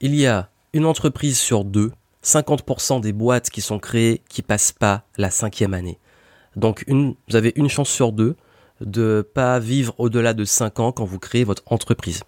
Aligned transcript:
il 0.00 0.14
y 0.14 0.26
a 0.26 0.50
une 0.72 0.86
entreprise 0.86 1.38
sur 1.38 1.64
deux, 1.64 1.90
50% 2.24 3.00
des 3.00 3.12
boîtes 3.12 3.50
qui 3.50 3.60
sont 3.60 3.78
créées 3.78 4.22
qui 4.28 4.42
passent 4.42 4.72
pas 4.72 5.04
la 5.16 5.30
cinquième 5.30 5.74
année. 5.74 5.98
Donc 6.56 6.84
vous 6.88 7.36
avez 7.36 7.52
une 7.56 7.68
chance 7.68 7.88
sur 7.88 8.12
deux 8.12 8.36
de 8.80 9.28
pas 9.34 9.58
vivre 9.58 9.94
au-delà 9.98 10.34
de 10.34 10.44
5 10.44 10.80
ans 10.80 10.92
quand 10.92 11.04
vous 11.04 11.18
créez 11.18 11.44
votre 11.44 11.62
entreprise. 11.66 12.22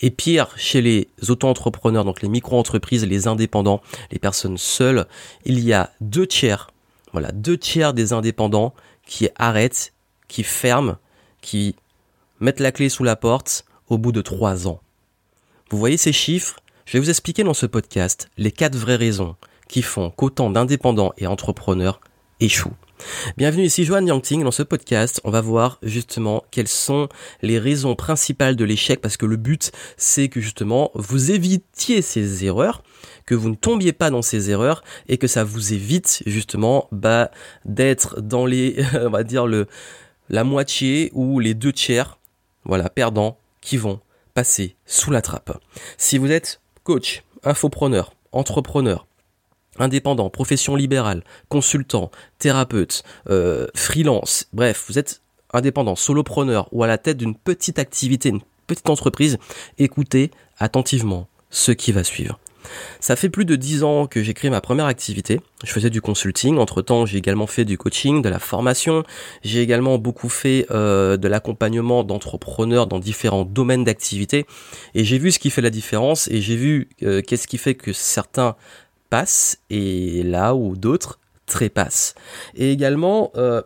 Et 0.00 0.10
pire, 0.10 0.50
chez 0.56 0.82
les 0.82 1.08
auto-entrepreneurs, 1.28 2.04
donc 2.04 2.20
les 2.20 2.28
micro-entreprises, 2.28 3.06
les 3.06 3.26
indépendants, 3.26 3.80
les 4.10 4.18
personnes 4.18 4.58
seules, 4.58 5.06
il 5.44 5.60
y 5.60 5.72
a 5.72 5.92
deux 6.00 6.26
tiers, 6.26 6.70
voilà, 7.12 7.32
deux 7.32 7.56
tiers 7.56 7.94
des 7.94 8.12
indépendants 8.12 8.74
qui 9.06 9.28
arrêtent, 9.36 9.94
qui 10.28 10.42
ferment, 10.42 10.96
qui 11.40 11.74
mettent 12.40 12.60
la 12.60 12.72
clé 12.72 12.88
sous 12.88 13.04
la 13.04 13.16
porte 13.16 13.64
au 13.88 13.96
bout 13.96 14.12
de 14.12 14.20
3 14.20 14.68
ans. 14.68 14.80
Vous 15.70 15.78
voyez 15.78 15.96
ces 15.96 16.12
chiffres? 16.12 16.56
Je 16.86 16.92
vais 16.92 17.00
vous 17.00 17.10
expliquer 17.10 17.44
dans 17.44 17.54
ce 17.54 17.64
podcast 17.64 18.28
les 18.36 18.52
quatre 18.52 18.76
vraies 18.76 18.96
raisons 18.96 19.36
qui 19.68 19.80
font 19.80 20.10
qu'autant 20.10 20.50
d'indépendants 20.50 21.14
et 21.16 21.26
entrepreneurs 21.26 21.98
échouent. 22.40 22.76
Bienvenue 23.38 23.64
ici 23.64 23.86
Joanne 23.86 24.06
Yangting. 24.06 24.44
Dans 24.44 24.50
ce 24.50 24.62
podcast, 24.62 25.18
on 25.24 25.30
va 25.30 25.40
voir 25.40 25.78
justement 25.82 26.44
quelles 26.50 26.68
sont 26.68 27.08
les 27.40 27.58
raisons 27.58 27.94
principales 27.94 28.54
de 28.54 28.66
l'échec 28.66 29.00
parce 29.00 29.16
que 29.16 29.24
le 29.24 29.38
but 29.38 29.72
c'est 29.96 30.28
que 30.28 30.42
justement 30.42 30.90
vous 30.94 31.30
évitiez 31.30 32.02
ces 32.02 32.44
erreurs, 32.44 32.82
que 33.24 33.34
vous 33.34 33.48
ne 33.48 33.54
tombiez 33.54 33.94
pas 33.94 34.10
dans 34.10 34.22
ces 34.22 34.50
erreurs 34.50 34.84
et 35.08 35.16
que 35.16 35.26
ça 35.26 35.42
vous 35.42 35.72
évite 35.72 36.22
justement 36.26 36.88
bah, 36.92 37.30
d'être 37.64 38.20
dans 38.20 38.44
les, 38.44 38.84
on 38.94 39.10
va 39.10 39.24
dire 39.24 39.46
le, 39.46 39.68
la 40.28 40.44
moitié 40.44 41.10
ou 41.14 41.40
les 41.40 41.54
deux 41.54 41.72
tiers, 41.72 42.18
voilà, 42.64 42.90
perdants 42.90 43.38
qui 43.62 43.78
vont 43.78 44.00
passer 44.34 44.76
sous 44.84 45.10
la 45.10 45.22
trappe. 45.22 45.58
Si 45.96 46.18
vous 46.18 46.30
êtes 46.30 46.60
coach, 46.84 47.24
infopreneur, 47.42 48.12
entrepreneur, 48.32 49.06
indépendant, 49.78 50.30
profession 50.30 50.76
libérale, 50.76 51.24
consultant, 51.48 52.10
thérapeute, 52.38 53.02
euh, 53.28 53.66
freelance, 53.74 54.46
bref, 54.52 54.84
vous 54.88 54.98
êtes 54.98 55.22
indépendant, 55.52 55.96
solopreneur 55.96 56.68
ou 56.72 56.84
à 56.84 56.86
la 56.86 56.98
tête 56.98 57.16
d'une 57.16 57.34
petite 57.34 57.78
activité, 57.78 58.28
une 58.28 58.42
petite 58.66 58.90
entreprise, 58.90 59.38
écoutez 59.78 60.30
attentivement 60.58 61.26
ce 61.50 61.72
qui 61.72 61.92
va 61.92 62.04
suivre. 62.04 62.38
Ça 63.00 63.16
fait 63.16 63.28
plus 63.28 63.44
de 63.44 63.56
dix 63.56 63.82
ans 63.82 64.06
que 64.06 64.22
j'ai 64.22 64.34
créé 64.34 64.50
ma 64.50 64.60
première 64.60 64.86
activité. 64.86 65.40
Je 65.64 65.72
faisais 65.72 65.90
du 65.90 66.00
consulting. 66.00 66.58
Entre 66.58 66.82
temps, 66.82 67.06
j'ai 67.06 67.18
également 67.18 67.46
fait 67.46 67.64
du 67.64 67.78
coaching, 67.78 68.22
de 68.22 68.28
la 68.28 68.38
formation. 68.38 69.04
J'ai 69.42 69.60
également 69.62 69.98
beaucoup 69.98 70.28
fait 70.28 70.66
euh, 70.70 71.16
de 71.16 71.28
l'accompagnement 71.28 72.04
d'entrepreneurs 72.04 72.86
dans 72.86 72.98
différents 72.98 73.44
domaines 73.44 73.84
d'activité. 73.84 74.46
Et 74.94 75.04
j'ai 75.04 75.18
vu 75.18 75.32
ce 75.32 75.38
qui 75.38 75.50
fait 75.50 75.62
la 75.62 75.70
différence. 75.70 76.28
Et 76.28 76.40
j'ai 76.40 76.56
vu 76.56 76.88
euh, 77.02 77.22
qu'est-ce 77.22 77.46
qui 77.46 77.58
fait 77.58 77.74
que 77.74 77.92
certains 77.92 78.56
et 79.70 80.22
là 80.24 80.54
où 80.54 80.76
d'autres 80.76 81.18
trépassent. 81.46 82.14
Et 82.56 82.72
également, 82.72 83.30
euh, 83.36 83.62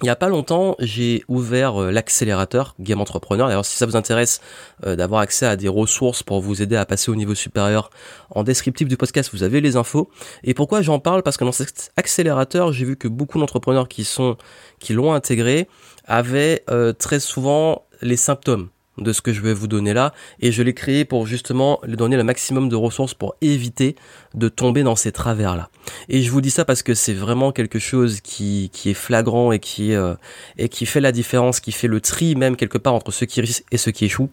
il 0.00 0.04
n'y 0.04 0.10
a 0.10 0.16
pas 0.16 0.28
longtemps, 0.28 0.76
j'ai 0.78 1.24
ouvert 1.26 1.82
euh, 1.82 1.90
l'accélérateur 1.90 2.76
Game 2.78 3.00
Entrepreneur. 3.00 3.48
Alors 3.48 3.64
si 3.64 3.76
ça 3.76 3.84
vous 3.84 3.96
intéresse 3.96 4.40
euh, 4.86 4.94
d'avoir 4.94 5.20
accès 5.20 5.44
à 5.44 5.56
des 5.56 5.66
ressources 5.66 6.22
pour 6.22 6.40
vous 6.40 6.62
aider 6.62 6.76
à 6.76 6.86
passer 6.86 7.10
au 7.10 7.16
niveau 7.16 7.34
supérieur, 7.34 7.90
en 8.30 8.44
descriptif 8.44 8.86
du 8.86 8.96
podcast, 8.96 9.30
vous 9.32 9.42
avez 9.42 9.60
les 9.60 9.74
infos. 9.74 10.08
Et 10.44 10.54
pourquoi 10.54 10.82
j'en 10.82 11.00
parle? 11.00 11.24
Parce 11.24 11.36
que 11.36 11.44
dans 11.44 11.52
cet 11.52 11.92
accélérateur, 11.96 12.72
j'ai 12.72 12.84
vu 12.84 12.96
que 12.96 13.08
beaucoup 13.08 13.40
d'entrepreneurs 13.40 13.88
qui 13.88 14.04
sont 14.04 14.36
qui 14.78 14.92
l'ont 14.92 15.12
intégré 15.12 15.68
avaient 16.06 16.64
très 16.98 17.20
souvent 17.20 17.86
les 18.00 18.16
symptômes 18.16 18.68
de 19.00 19.12
ce 19.12 19.22
que 19.22 19.32
je 19.32 19.40
vais 19.40 19.54
vous 19.54 19.68
donner 19.68 19.92
là 19.94 20.12
et 20.40 20.52
je 20.52 20.62
l'ai 20.62 20.74
créé 20.74 21.04
pour 21.04 21.26
justement 21.26 21.80
lui 21.84 21.96
donner 21.96 22.16
le 22.16 22.24
maximum 22.24 22.68
de 22.68 22.76
ressources 22.76 23.14
pour 23.14 23.36
éviter 23.40 23.96
de 24.34 24.48
tomber 24.48 24.82
dans 24.82 24.96
ces 24.96 25.12
travers 25.12 25.56
là. 25.56 25.70
Et 26.08 26.22
je 26.22 26.30
vous 26.30 26.40
dis 26.40 26.50
ça 26.50 26.64
parce 26.64 26.82
que 26.82 26.94
c'est 26.94 27.14
vraiment 27.14 27.52
quelque 27.52 27.78
chose 27.78 28.20
qui, 28.20 28.70
qui 28.72 28.90
est 28.90 28.94
flagrant 28.94 29.52
et 29.52 29.58
qui 29.58 29.94
euh, 29.94 30.14
et 30.56 30.68
qui 30.68 30.86
fait 30.86 31.00
la 31.00 31.12
différence, 31.12 31.60
qui 31.60 31.72
fait 31.72 31.88
le 31.88 32.00
tri 32.00 32.34
même 32.36 32.56
quelque 32.56 32.78
part 32.78 32.94
entre 32.94 33.10
ceux 33.10 33.26
qui 33.26 33.40
réussissent 33.40 33.64
et 33.72 33.76
ceux 33.76 33.92
qui 33.92 34.04
échouent 34.04 34.30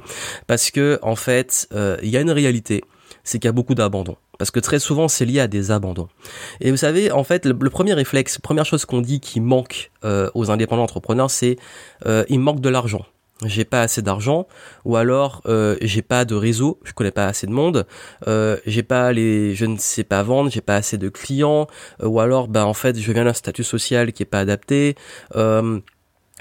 parce 0.47 0.71
que 0.71 0.99
en 1.01 1.15
fait, 1.15 1.67
euh, 1.73 1.97
il 2.03 2.09
y 2.09 2.17
a 2.17 2.21
une 2.21 2.31
réalité, 2.31 2.83
c'est 3.23 3.39
qu'il 3.39 3.47
y 3.47 3.49
a 3.49 3.53
beaucoup 3.53 3.75
d'abandon. 3.75 4.15
Parce 4.37 4.51
que 4.51 4.59
très 4.59 4.79
souvent, 4.79 5.07
c'est 5.07 5.25
lié 5.25 5.39
à 5.39 5.47
des 5.47 5.71
abandons. 5.71 6.09
Et 6.59 6.69
vous 6.71 6.77
savez, 6.77 7.11
en 7.11 7.23
fait, 7.23 7.45
le, 7.45 7.55
premier 7.69 7.93
réflexe, 7.93 8.37
première 8.37 8.65
chose 8.65 8.85
qu'on 8.85 9.01
dit 9.01 9.21
qui 9.21 9.39
manque 9.39 9.91
euh, 10.03 10.29
aux 10.33 10.51
indépendants 10.51 10.83
entrepreneurs, 10.83 11.31
c'est 11.31 11.57
euh, 12.05 12.25
il 12.27 12.39
manque 12.39 12.59
de 12.59 12.69
l'argent 12.69 13.05
j'ai 13.43 13.65
pas 13.65 13.81
assez 13.81 14.01
d'argent 14.01 14.47
ou 14.85 14.95
alors 14.95 15.41
euh, 15.45 15.75
j'ai 15.81 16.01
pas 16.01 16.23
de 16.23 16.35
réseau, 16.35 16.79
je 16.83 16.93
connais 16.93 17.11
pas 17.11 17.25
assez 17.25 17.47
de 17.47 17.51
monde, 17.51 17.85
euh, 18.27 18.57
j'ai 18.65 18.83
pas 18.83 19.11
les 19.11 19.55
je 19.55 19.65
ne 19.65 19.77
sais 19.77 20.05
pas 20.05 20.23
vendre, 20.23 20.49
j'ai 20.49 20.61
pas 20.61 20.75
assez 20.75 20.97
de 20.97 21.09
clients 21.09 21.67
euh, 22.01 22.07
ou 22.07 22.19
alors 22.19 22.47
bah 22.47 22.65
en 22.65 22.73
fait 22.73 22.97
je 22.97 23.11
viens 23.11 23.25
d'un 23.25 23.33
statut 23.33 23.63
social 23.63 24.13
qui 24.13 24.23
est 24.23 24.27
pas 24.27 24.39
adapté, 24.39 24.95
euh, 25.35 25.81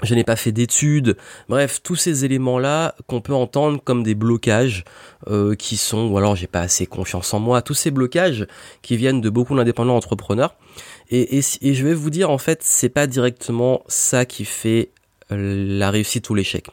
je 0.03 0.13
n'ai 0.13 0.25
pas 0.25 0.35
fait 0.35 0.51
d'études, 0.51 1.15
bref, 1.47 1.81
tous 1.81 1.95
ces 1.95 2.25
éléments-là 2.25 2.95
qu'on 3.07 3.21
peut 3.21 3.33
entendre 3.33 3.81
comme 3.81 4.03
des 4.03 4.13
blocages 4.13 4.83
euh, 5.27 5.55
qui 5.55 5.77
sont, 5.77 6.07
ou 6.07 6.17
alors 6.17 6.35
j'ai 6.35 6.47
pas 6.47 6.59
assez 6.59 6.85
confiance 6.85 7.33
en 7.33 7.39
moi, 7.39 7.61
tous 7.61 7.75
ces 7.75 7.91
blocages 7.91 8.45
qui 8.81 8.97
viennent 8.97 9.21
de 9.21 9.29
beaucoup 9.29 9.55
d'indépendants 9.55 9.95
entrepreneurs. 9.95 10.57
Et, 11.09 11.37
et, 11.37 11.41
et, 11.61 11.73
je 11.73 11.85
vais 11.85 11.93
vous 11.93 12.09
dire, 12.09 12.29
en 12.29 12.37
fait, 12.37 12.59
c'est 12.61 12.89
pas 12.89 13.07
directement 13.07 13.83
ça 13.87 14.25
qui 14.25 14.43
fait 14.43 14.91
la 15.29 15.89
réussite 15.91 16.29
ou 16.29 16.35
l'échec. 16.35 16.67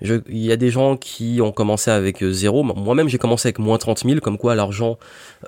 Il 0.00 0.22
y 0.28 0.52
a 0.52 0.56
des 0.56 0.70
gens 0.70 0.96
qui 0.96 1.40
ont 1.40 1.52
commencé 1.52 1.90
avec 1.90 2.22
euh, 2.22 2.32
zéro. 2.32 2.62
Moi-même, 2.62 3.08
j'ai 3.08 3.18
commencé 3.18 3.48
avec 3.48 3.58
moins 3.58 3.78
30 3.78 4.04
000, 4.04 4.20
comme 4.20 4.38
quoi 4.38 4.54
l'argent, 4.54 4.98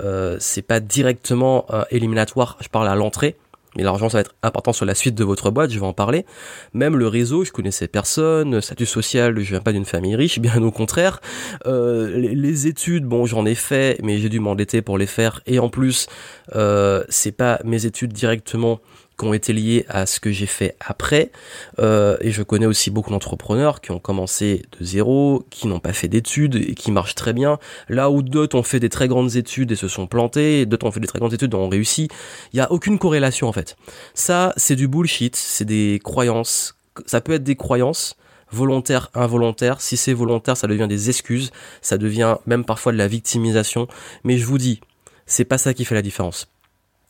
euh, 0.01 0.37
c'est 0.41 0.63
pas 0.63 0.81
directement 0.81 1.67
euh, 1.71 1.85
éliminatoire. 1.91 2.57
Je 2.61 2.69
parle 2.69 2.89
à 2.89 2.95
l'entrée. 2.95 3.37
Mais 3.77 3.85
l'argent, 3.85 4.09
ça 4.09 4.19
va 4.19 4.23
être 4.23 4.35
important 4.43 4.73
sur 4.73 4.87
la 4.87 4.95
suite 4.95 5.15
de 5.15 5.25
votre 5.25 5.51
boîte, 5.51 5.71
je 5.71 5.79
vais 5.79 5.87
en 5.87 5.93
parler. 5.93 6.25
Même 6.73 6.97
le 6.97 7.07
réseau, 7.07 7.45
je 7.45 7.53
connaissais 7.53 7.87
personne. 7.87 8.61
Statut 8.61 8.87
social, 8.87 9.39
je 9.39 9.51
viens 9.51 9.61
pas 9.61 9.73
d'une 9.73 9.85
famille 9.85 10.17
riche, 10.17 10.39
bien 10.41 10.61
au 10.63 10.71
contraire. 10.71 11.21
Euh, 11.67 12.17
les, 12.17 12.67
études, 12.67 13.05
bon, 13.05 13.27
j'en 13.27 13.47
ai 13.47 13.55
fait, 13.55 14.01
mais 14.03 14.19
j'ai 14.19 14.29
dû 14.29 14.41
m'endetter 14.41 14.83
pour 14.83 14.99
les 14.99 15.07
faire. 15.07 15.43
Et 15.47 15.59
en 15.59 15.69
plus, 15.69 16.09
euh, 16.57 17.05
c'est 17.09 17.33
pas 17.33 17.61
mes 17.65 17.87
études 17.87 18.13
directement 18.13 18.81
qui 19.19 19.25
ont 19.27 19.35
été 19.35 19.53
liés 19.53 19.85
à 19.89 20.07
ce 20.07 20.21
que 20.21 20.31
j'ai 20.31 20.47
fait 20.47 20.77
après. 20.81 21.31
Euh, 21.79 22.17
et 22.21 22.31
je 22.31 22.43
connais 22.43 22.67
aussi 22.67 22.91
beaucoup 22.91 23.11
d'entrepreneurs 23.11 23.81
qui 23.81 23.91
ont 23.91 23.99
commencé 23.99 24.63
de 24.79 24.85
zéro, 24.85 25.45
qui 25.51 25.67
n'ont 25.67 25.81
pas 25.81 25.93
fait 25.93 26.09
d'études 26.09 26.55
et 26.57 26.75
qui 26.75 26.93
marchent 26.93 27.17
très 27.17 27.33
bien. 27.33 27.59
Là 27.89 28.11
où 28.11 28.23
d'autres 28.23 28.57
ont 28.57 28.63
fait 28.63 28.81
des 28.81 28.89
très 28.89 29.09
grandes 29.09 29.37
études 29.37 29.73
et 29.73 29.77
se 29.77 29.89
sont 29.89 30.07
plantés, 30.07 30.67
d'autres 30.67 30.87
ont 30.87 30.93
fait 30.93 31.01
des 31.01 31.09
très 31.09 31.19
grandes 31.19 31.35
études 31.35 31.53
et 31.53 31.57
ont 31.57 31.69
réussi. 31.69 32.09
Il 32.53 32.57
n'y 32.57 32.61
a 32.61 32.71
aucune 32.71 32.99
corrélation 32.99 33.49
en 33.49 33.53
fait. 33.53 33.77
Ça, 34.15 34.53
c'est 34.57 34.77
du 34.77 34.87
bullshit, 34.87 35.35
c'est 35.35 35.65
des 35.65 36.01
croyances. 36.03 36.77
Ça 37.07 37.21
peut 37.21 37.33
être 37.33 37.45
des 37.45 37.57
croyances 37.57 38.17
volontaires, 38.51 39.11
involontaires. 39.15 39.81
Si 39.81 39.97
c'est 39.97 40.13
volontaire, 40.13 40.57
ça 40.57 40.67
devient 40.67 40.89
des 40.89 41.09
excuses, 41.11 41.51
ça 41.83 41.99
devient 41.99 42.37
même 42.47 42.65
parfois 42.65 42.93
de 42.93 42.99
la 42.99 43.09
victimisation. 43.09 43.89
Mais 44.25 44.39
je 44.39 44.47
vous 44.47 44.59
dis, 44.59 44.81
c'est 45.27 45.45
pas 45.45 45.59
ça 45.59 45.75
qui 45.75 45.85
fait 45.85 45.95
la 45.95 46.03
différence. 46.03 46.49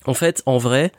En 0.06 0.14
fait, 0.14 0.42
en 0.46 0.58
vrai, 0.58 0.92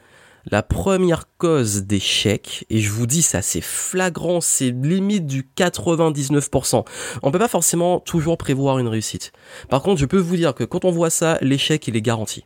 la 0.46 0.64
première 0.64 1.26
cause 1.38 1.84
d'échec, 1.84 2.66
et 2.70 2.80
je 2.80 2.92
vous 2.92 3.08
dis 3.08 3.22
ça 3.22 3.42
c'est 3.42 3.62
flagrant, 3.62 4.42
c'est 4.42 4.72
limite 4.72 5.26
du 5.26 5.48
99%. 5.58 6.86
On 7.24 7.32
peut 7.32 7.40
pas 7.40 7.48
forcément 7.48 8.00
toujours 8.00 8.38
prévoir 8.38 8.80
une 8.80 8.88
réussite. 8.88 9.32
Par 9.70 9.82
contre, 9.82 10.00
je 10.00 10.06
peux 10.06 10.18
vous 10.18 10.36
dire 10.36 10.54
que 10.54 10.64
quand 10.64 10.86
on 10.86 10.92
voit 10.92 11.10
ça, 11.10 11.38
l'échec 11.42 11.88
il 11.88 11.96
est 11.96 12.02
garanti. 12.02 12.46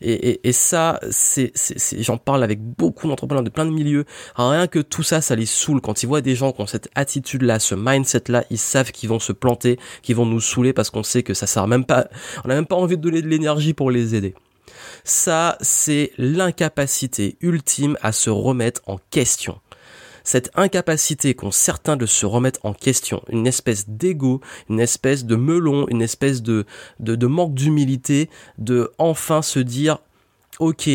Et, 0.00 0.48
et, 0.48 0.52
ça, 0.52 0.98
c'est, 1.10 1.52
j'en 1.98 2.16
parle 2.16 2.42
avec 2.42 2.60
beaucoup 2.60 3.06
d'entrepreneurs 3.08 3.44
de 3.44 3.50
plein 3.50 3.66
de 3.66 3.70
milieux. 3.70 4.04
rien 4.34 4.66
que 4.66 4.78
tout 4.78 5.02
ça, 5.02 5.20
ça 5.20 5.36
les 5.36 5.46
saoule. 5.46 5.80
Quand 5.80 6.02
ils 6.02 6.06
voient 6.06 6.20
des 6.20 6.34
gens 6.34 6.52
qui 6.52 6.60
ont 6.60 6.66
cette 6.66 6.88
attitude-là, 6.94 7.58
ce 7.58 7.74
mindset-là, 7.74 8.44
ils 8.50 8.58
savent 8.58 8.92
qu'ils 8.92 9.08
vont 9.08 9.18
se 9.18 9.32
planter, 9.32 9.78
qu'ils 10.02 10.16
vont 10.16 10.26
nous 10.26 10.40
saouler 10.40 10.72
parce 10.72 10.90
qu'on 10.90 11.02
sait 11.02 11.22
que 11.22 11.34
ça 11.34 11.46
sert 11.46 11.66
même 11.66 11.84
pas. 11.84 12.08
On 12.44 12.48
n'a 12.48 12.54
même 12.54 12.66
pas 12.66 12.76
envie 12.76 12.96
de 12.96 13.02
donner 13.02 13.22
de 13.22 13.28
l'énergie 13.28 13.74
pour 13.74 13.90
les 13.90 14.14
aider. 14.14 14.34
Ça, 15.04 15.56
c'est 15.60 16.12
l'incapacité 16.18 17.36
ultime 17.40 17.96
à 18.02 18.12
se 18.12 18.30
remettre 18.30 18.82
en 18.86 18.98
question. 19.10 19.60
Cette 20.24 20.50
incapacité 20.54 21.34
qu'ont 21.34 21.50
certains 21.50 21.96
de 21.96 22.06
se 22.06 22.26
remettre 22.26 22.60
en 22.64 22.74
question, 22.74 23.22
une 23.28 23.46
espèce 23.46 23.88
d'ego, 23.88 24.40
une 24.68 24.80
espèce 24.80 25.24
de 25.24 25.36
melon, 25.36 25.86
une 25.88 26.02
espèce 26.02 26.42
de, 26.42 26.66
de, 27.00 27.26
manque 27.26 27.54
d'humilité, 27.54 28.28
de 28.58 28.92
enfin 28.98 29.42
se 29.42 29.58
dire, 29.58 29.98
ok, 30.58 30.90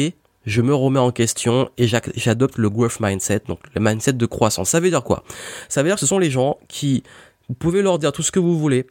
je 0.46 0.62
me 0.62 0.76
remets 0.76 1.00
en 1.00 1.12
question 1.12 1.70
et 1.78 1.88
j'adopte 1.88 2.58
le 2.58 2.70
growth 2.70 3.00
mindset, 3.00 3.42
donc 3.48 3.60
le 3.74 3.82
mindset 3.82 4.14
de 4.14 4.26
croissance. 4.26 4.70
Ça 4.70 4.80
veut 4.80 4.90
dire 4.90 5.04
quoi? 5.04 5.24
Ça 5.70 5.82
veut 5.82 5.90
dire 5.90 5.96
que 5.96 6.02
ce 6.02 6.06
sont 6.06 6.20
les 6.20 6.30
gens 6.30 6.60
qui, 6.68 7.04
vous 7.50 7.56
pouvez 7.56 7.82
leur 7.82 7.98
dire 7.98 8.12
tout 8.12 8.22
ce 8.22 8.32
que 8.32 8.40
vous 8.40 8.60
voulez, 8.60 8.86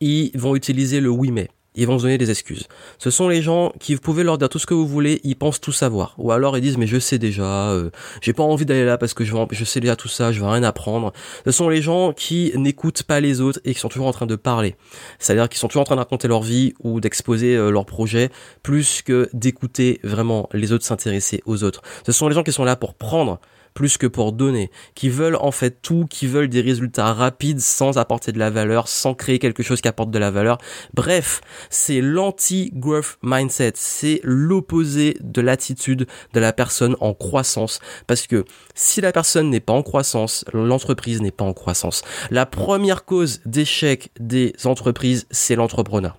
ils 0.00 0.30
vont 0.38 0.54
utiliser 0.54 1.00
le 1.00 1.10
oui 1.10 1.32
mais 1.32 1.48
ils 1.80 1.86
vont 1.86 1.98
se 1.98 2.02
donner 2.02 2.18
des 2.18 2.30
excuses. 2.30 2.68
Ce 2.98 3.10
sont 3.10 3.26
les 3.26 3.40
gens 3.40 3.72
qui 3.80 3.94
vous 3.94 4.02
pouvez 4.02 4.22
leur 4.22 4.36
dire 4.36 4.50
tout 4.50 4.58
ce 4.58 4.66
que 4.66 4.74
vous 4.74 4.86
voulez, 4.86 5.18
ils 5.24 5.34
pensent 5.34 5.62
tout 5.62 5.72
savoir. 5.72 6.14
Ou 6.18 6.30
alors 6.30 6.58
ils 6.58 6.60
disent 6.60 6.76
mais 6.76 6.86
je 6.86 6.98
sais 6.98 7.18
déjà, 7.18 7.70
euh, 7.70 7.88
j'ai 8.20 8.34
pas 8.34 8.42
envie 8.42 8.66
d'aller 8.66 8.84
là 8.84 8.98
parce 8.98 9.14
que 9.14 9.24
je, 9.24 9.34
je 9.50 9.64
sais 9.64 9.80
déjà 9.80 9.96
tout 9.96 10.06
ça, 10.08 10.30
je 10.30 10.40
vais 10.40 10.46
rien 10.46 10.62
apprendre. 10.62 11.14
Ce 11.46 11.50
sont 11.50 11.70
les 11.70 11.80
gens 11.80 12.12
qui 12.12 12.52
n'écoutent 12.54 13.02
pas 13.04 13.20
les 13.20 13.40
autres 13.40 13.60
et 13.64 13.72
qui 13.72 13.80
sont 13.80 13.88
toujours 13.88 14.08
en 14.08 14.12
train 14.12 14.26
de 14.26 14.36
parler. 14.36 14.76
C'est-à-dire 15.18 15.48
qu'ils 15.48 15.58
sont 15.58 15.68
toujours 15.68 15.80
en 15.80 15.86
train 15.86 15.96
de 15.96 16.00
raconter 16.00 16.28
leur 16.28 16.42
vie 16.42 16.74
ou 16.80 17.00
d'exposer 17.00 17.56
euh, 17.56 17.70
leur 17.70 17.86
projet 17.86 18.28
plus 18.62 19.00
que 19.00 19.30
d'écouter 19.32 20.00
vraiment 20.04 20.50
les 20.52 20.72
autres 20.72 20.84
s'intéresser 20.84 21.42
aux 21.46 21.64
autres. 21.64 21.80
Ce 22.04 22.12
sont 22.12 22.28
les 22.28 22.34
gens 22.34 22.42
qui 22.42 22.52
sont 22.52 22.64
là 22.64 22.76
pour 22.76 22.92
prendre 22.92 23.40
plus 23.74 23.96
que 23.96 24.06
pour 24.06 24.32
donner, 24.32 24.70
qui 24.94 25.08
veulent 25.08 25.36
en 25.36 25.50
fait 25.50 25.82
tout, 25.82 26.06
qui 26.08 26.26
veulent 26.26 26.48
des 26.48 26.60
résultats 26.60 27.12
rapides 27.12 27.60
sans 27.60 27.98
apporter 27.98 28.32
de 28.32 28.38
la 28.38 28.50
valeur, 28.50 28.88
sans 28.88 29.14
créer 29.14 29.38
quelque 29.38 29.62
chose 29.62 29.80
qui 29.80 29.88
apporte 29.88 30.10
de 30.10 30.18
la 30.18 30.30
valeur. 30.30 30.58
Bref, 30.94 31.40
c'est 31.68 32.00
l'anti-growth 32.00 33.18
mindset, 33.22 33.72
c'est 33.76 34.20
l'opposé 34.22 35.16
de 35.20 35.40
l'attitude 35.40 36.06
de 36.32 36.40
la 36.40 36.52
personne 36.52 36.96
en 37.00 37.14
croissance, 37.14 37.80
parce 38.06 38.26
que 38.26 38.44
si 38.74 39.00
la 39.00 39.12
personne 39.12 39.50
n'est 39.50 39.60
pas 39.60 39.72
en 39.72 39.82
croissance, 39.82 40.44
l'entreprise 40.52 41.20
n'est 41.20 41.30
pas 41.30 41.44
en 41.44 41.54
croissance. 41.54 42.02
La 42.30 42.46
première 42.46 43.04
cause 43.04 43.40
d'échec 43.46 44.10
des 44.18 44.54
entreprises, 44.64 45.26
c'est 45.30 45.56
l'entrepreneur. 45.56 46.18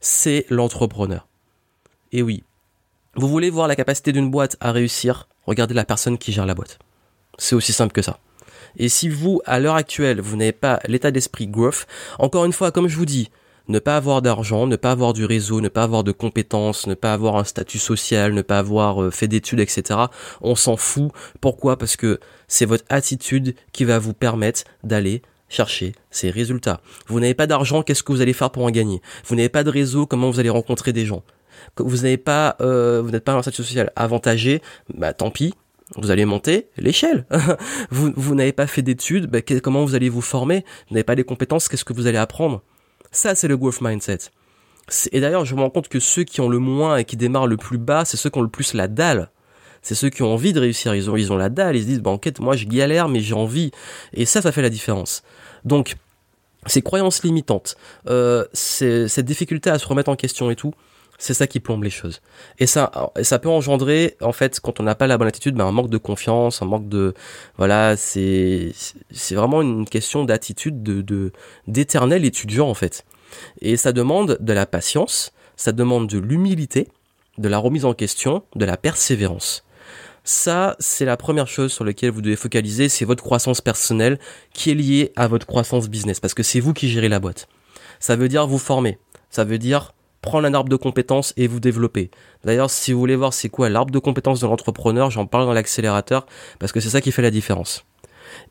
C'est 0.00 0.46
l'entrepreneur. 0.50 1.26
Et 2.12 2.22
oui, 2.22 2.44
vous 3.16 3.28
voulez 3.28 3.50
voir 3.50 3.68
la 3.68 3.76
capacité 3.76 4.12
d'une 4.12 4.30
boîte 4.30 4.56
à 4.60 4.72
réussir? 4.72 5.28
Regardez 5.46 5.74
la 5.74 5.84
personne 5.84 6.18
qui 6.18 6.32
gère 6.32 6.46
la 6.46 6.54
boîte. 6.54 6.78
C'est 7.38 7.54
aussi 7.54 7.72
simple 7.72 7.92
que 7.92 8.02
ça. 8.02 8.18
Et 8.76 8.88
si 8.88 9.08
vous, 9.08 9.40
à 9.44 9.60
l'heure 9.60 9.76
actuelle, 9.76 10.20
vous 10.20 10.36
n'avez 10.36 10.52
pas 10.52 10.80
l'état 10.86 11.10
d'esprit 11.10 11.46
growth, 11.46 11.86
encore 12.18 12.44
une 12.44 12.52
fois, 12.52 12.72
comme 12.72 12.88
je 12.88 12.96
vous 12.96 13.06
dis, 13.06 13.30
ne 13.68 13.78
pas 13.78 13.96
avoir 13.96 14.20
d'argent, 14.20 14.66
ne 14.66 14.76
pas 14.76 14.90
avoir 14.90 15.12
du 15.12 15.24
réseau, 15.24 15.60
ne 15.60 15.68
pas 15.68 15.84
avoir 15.84 16.04
de 16.04 16.12
compétences, 16.12 16.86
ne 16.86 16.94
pas 16.94 17.14
avoir 17.14 17.36
un 17.36 17.44
statut 17.44 17.78
social, 17.78 18.34
ne 18.34 18.42
pas 18.42 18.58
avoir 18.58 19.02
euh, 19.02 19.10
fait 19.10 19.28
d'études, 19.28 19.60
etc. 19.60 20.00
On 20.42 20.54
s'en 20.54 20.76
fout. 20.76 21.12
Pourquoi? 21.40 21.78
Parce 21.78 21.96
que 21.96 22.20
c'est 22.46 22.66
votre 22.66 22.84
attitude 22.90 23.54
qui 23.72 23.84
va 23.84 23.98
vous 23.98 24.12
permettre 24.12 24.64
d'aller 24.82 25.22
chercher 25.48 25.94
ces 26.10 26.30
résultats. 26.30 26.80
Vous 27.06 27.20
n'avez 27.20 27.34
pas 27.34 27.46
d'argent, 27.46 27.82
qu'est-ce 27.82 28.02
que 28.02 28.12
vous 28.12 28.20
allez 28.20 28.32
faire 28.32 28.50
pour 28.50 28.64
en 28.64 28.70
gagner? 28.70 29.00
Vous 29.24 29.36
n'avez 29.36 29.48
pas 29.48 29.64
de 29.64 29.70
réseau, 29.70 30.06
comment 30.06 30.30
vous 30.30 30.40
allez 30.40 30.50
rencontrer 30.50 30.92
des 30.92 31.06
gens? 31.06 31.22
Vous 31.78 31.98
n'avez 31.98 32.16
pas, 32.16 32.56
euh, 32.60 33.02
vous 33.02 33.10
n'êtes 33.10 33.24
pas 33.24 33.32
un 33.32 33.42
statut 33.42 33.62
social 33.62 33.92
avantagé, 33.96 34.62
bah 34.92 35.12
tant 35.12 35.30
pis, 35.30 35.54
vous 35.96 36.10
allez 36.10 36.24
monter 36.24 36.68
l'échelle. 36.76 37.26
vous, 37.90 38.12
vous 38.16 38.34
n'avez 38.34 38.52
pas 38.52 38.66
fait 38.66 38.82
d'études, 38.82 39.26
bah, 39.26 39.40
comment 39.62 39.84
vous 39.84 39.94
allez 39.94 40.08
vous 40.08 40.22
former? 40.22 40.64
Vous 40.88 40.94
n'avez 40.94 41.04
pas 41.04 41.14
les 41.14 41.24
compétences, 41.24 41.68
qu'est-ce 41.68 41.84
que 41.84 41.92
vous 41.92 42.06
allez 42.06 42.18
apprendre? 42.18 42.62
Ça, 43.12 43.34
c'est 43.34 43.48
le 43.48 43.56
growth 43.56 43.80
mindset. 43.80 44.30
Et 45.12 45.20
d'ailleurs, 45.20 45.44
je 45.44 45.54
me 45.54 45.60
rends 45.60 45.70
compte 45.70 45.88
que 45.88 46.00
ceux 46.00 46.24
qui 46.24 46.40
ont 46.40 46.48
le 46.48 46.58
moins 46.58 46.96
et 46.96 47.04
qui 47.04 47.16
démarrent 47.16 47.46
le 47.46 47.56
plus 47.56 47.78
bas, 47.78 48.04
c'est 48.04 48.16
ceux 48.16 48.28
qui 48.28 48.38
ont 48.38 48.42
le 48.42 48.48
plus 48.48 48.74
la 48.74 48.88
dalle. 48.88 49.30
C'est 49.82 49.94
ceux 49.94 50.10
qui 50.10 50.22
ont 50.22 50.32
envie 50.32 50.52
de 50.52 50.60
réussir. 50.60 50.94
Ils 50.94 51.10
ont, 51.10 51.16
ils 51.16 51.32
ont 51.32 51.36
la 51.36 51.48
dalle. 51.48 51.76
Ils 51.76 51.82
se 51.82 51.86
disent, 51.86 52.00
bah, 52.00 52.10
en 52.10 52.18
quête, 52.18 52.40
moi, 52.40 52.56
je 52.56 52.66
galère, 52.66 53.08
mais 53.08 53.20
j'ai 53.20 53.34
envie. 53.34 53.70
Et 54.12 54.24
ça, 54.24 54.42
ça 54.42 54.52
fait 54.52 54.62
la 54.62 54.70
différence. 54.70 55.22
Donc, 55.64 55.96
ces 56.66 56.82
croyances 56.82 57.22
limitantes, 57.22 57.76
euh, 58.08 58.44
cette 58.52 59.24
difficulté 59.26 59.70
à 59.70 59.78
se 59.78 59.86
remettre 59.86 60.10
en 60.10 60.16
question 60.16 60.50
et 60.50 60.56
tout, 60.56 60.72
c'est 61.18 61.34
ça 61.34 61.46
qui 61.46 61.60
plombe 61.60 61.84
les 61.84 61.90
choses. 61.90 62.20
Et 62.58 62.66
ça, 62.66 63.12
ça 63.22 63.38
peut 63.38 63.48
engendrer, 63.48 64.16
en 64.20 64.32
fait, 64.32 64.60
quand 64.60 64.80
on 64.80 64.82
n'a 64.82 64.94
pas 64.94 65.06
la 65.06 65.18
bonne 65.18 65.28
attitude, 65.28 65.54
ben, 65.54 65.66
un 65.66 65.72
manque 65.72 65.90
de 65.90 65.98
confiance, 65.98 66.62
un 66.62 66.66
manque 66.66 66.88
de, 66.88 67.14
voilà, 67.56 67.96
c'est, 67.96 68.72
c'est 69.10 69.34
vraiment 69.34 69.62
une 69.62 69.88
question 69.88 70.24
d'attitude 70.24 70.82
de, 70.82 71.02
de, 71.02 71.32
d'éternel 71.66 72.24
étudiant, 72.24 72.68
en 72.68 72.74
fait. 72.74 73.04
Et 73.60 73.76
ça 73.76 73.92
demande 73.92 74.38
de 74.40 74.52
la 74.52 74.66
patience, 74.66 75.32
ça 75.56 75.72
demande 75.72 76.08
de 76.08 76.18
l'humilité, 76.18 76.88
de 77.38 77.48
la 77.48 77.58
remise 77.58 77.84
en 77.84 77.94
question, 77.94 78.42
de 78.54 78.64
la 78.64 78.76
persévérance. 78.76 79.64
Ça, 80.26 80.74
c'est 80.78 81.04
la 81.04 81.18
première 81.18 81.48
chose 81.48 81.72
sur 81.72 81.84
laquelle 81.84 82.10
vous 82.10 82.22
devez 82.22 82.36
focaliser, 82.36 82.88
c'est 82.88 83.04
votre 83.04 83.22
croissance 83.22 83.60
personnelle 83.60 84.18
qui 84.54 84.70
est 84.70 84.74
liée 84.74 85.12
à 85.16 85.28
votre 85.28 85.46
croissance 85.46 85.88
business, 85.88 86.18
parce 86.18 86.32
que 86.32 86.42
c'est 86.42 86.60
vous 86.60 86.72
qui 86.72 86.88
gérez 86.88 87.10
la 87.10 87.20
boîte. 87.20 87.46
Ça 88.00 88.16
veut 88.16 88.28
dire 88.28 88.46
vous 88.46 88.58
former, 88.58 88.98
ça 89.28 89.44
veut 89.44 89.58
dire 89.58 89.92
prendre 90.24 90.48
un 90.48 90.54
arbre 90.54 90.70
de 90.70 90.76
compétences 90.76 91.34
et 91.36 91.46
vous 91.46 91.60
développer. 91.60 92.10
D'ailleurs, 92.44 92.70
si 92.70 92.92
vous 92.92 92.98
voulez 92.98 93.14
voir 93.14 93.34
c'est 93.34 93.50
quoi 93.50 93.68
l'arbre 93.68 93.92
de 93.92 93.98
compétences 93.98 94.40
de 94.40 94.46
l'entrepreneur, 94.46 95.10
j'en 95.10 95.26
parle 95.26 95.44
dans 95.44 95.52
l'accélérateur 95.52 96.26
parce 96.58 96.72
que 96.72 96.80
c'est 96.80 96.88
ça 96.88 97.00
qui 97.00 97.12
fait 97.12 97.22
la 97.22 97.30
différence. 97.30 97.84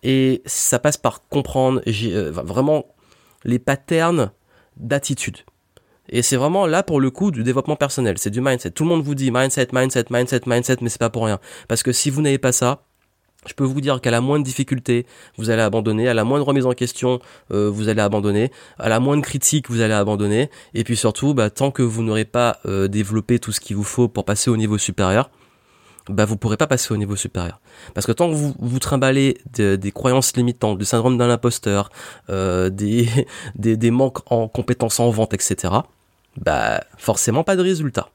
Et 0.03 0.43
ça 0.45 0.79
passe 0.79 0.97
par 0.97 1.27
comprendre 1.27 1.81
euh, 1.87 2.31
vraiment 2.31 2.85
les 3.43 3.59
patterns 3.59 4.31
d'attitude. 4.77 5.39
Et 6.09 6.21
c'est 6.21 6.35
vraiment 6.35 6.67
là 6.67 6.83
pour 6.83 6.99
le 7.01 7.09
coup 7.09 7.31
du 7.31 7.43
développement 7.43 7.75
personnel, 7.75 8.17
c'est 8.17 8.29
du 8.29 8.39
mindset. 8.39 8.71
Tout 8.71 8.83
le 8.83 8.89
monde 8.89 9.03
vous 9.03 9.15
dit 9.15 9.31
mindset, 9.31 9.69
mindset, 9.73 10.05
mindset, 10.11 10.41
mindset, 10.45 10.77
mais 10.81 10.89
c'est 10.89 10.99
pas 10.99 11.09
pour 11.09 11.25
rien. 11.25 11.39
Parce 11.67 11.81
que 11.81 11.91
si 11.91 12.09
vous 12.09 12.21
n'avez 12.21 12.37
pas 12.37 12.51
ça, 12.51 12.83
je 13.45 13.54
peux 13.54 13.63
vous 13.63 13.81
dire 13.81 14.01
qu'à 14.01 14.12
la 14.12 14.22
moindre 14.22 14.44
difficulté, 14.44 15.06
vous 15.38 15.50
allez 15.50 15.62
abandonner, 15.62 16.07
à 16.07 16.13
la 16.13 16.24
moindre 16.24 16.45
remise 16.45 16.66
en 16.66 16.74
question, 16.74 17.19
euh, 17.51 17.69
vous 17.69 17.90
allez 17.90 18.01
abandonner, 18.01 18.51
à 18.80 18.90
la 18.90 19.00
moindre 19.00 19.24
critique, 19.24 19.69
vous 19.69 19.81
allez 19.81 19.94
abandonner, 19.94 20.50
et 20.74 20.84
puis 20.84 20.95
surtout, 20.95 21.34
bah, 21.34 21.50
tant 21.50 21.72
que 21.72 21.84
vous 21.84 22.04
n'aurez 22.04 22.25
pas 22.25 22.60
euh, 22.66 22.88
développé 22.88 23.40
tout 23.40 23.51
ce 23.51 23.60
qu'il 23.60 23.75
vous 23.75 23.84
faut 23.84 24.07
pour 24.07 24.25
passer 24.25 24.50
au 24.50 24.57
niveau 24.57 24.78
supérieur, 24.78 25.30
bah 26.10 26.25
vous 26.25 26.36
pourrez 26.36 26.57
pas 26.57 26.68
passer 26.68 26.94
au 26.94 26.98
niveau 26.98 27.16
supérieur. 27.16 27.62
Parce 27.94 28.06
que 28.06 28.12
tant 28.12 28.30
que 28.30 28.36
vous 28.36 28.54
vous 28.60 28.80
trimballez 28.80 29.38
des 29.56 29.92
croyances 29.92 30.36
limitantes, 30.36 30.78
du 30.78 30.86
syndrome 30.86 31.18
d'un 31.18 31.30
imposteur, 31.30 31.90
euh, 32.30 32.69
des, 32.69 33.07
des, 33.56 33.78
des 33.78 33.92
manques 33.92 34.19
en 34.31 34.48
compétences 34.48 35.00
en 35.00 35.10
vente, 35.10 35.34
etc., 35.34 35.74
bah 36.38 36.84
forcément 36.98 37.44
pas 37.44 37.56
de 37.56 37.62
résultat. 37.62 38.10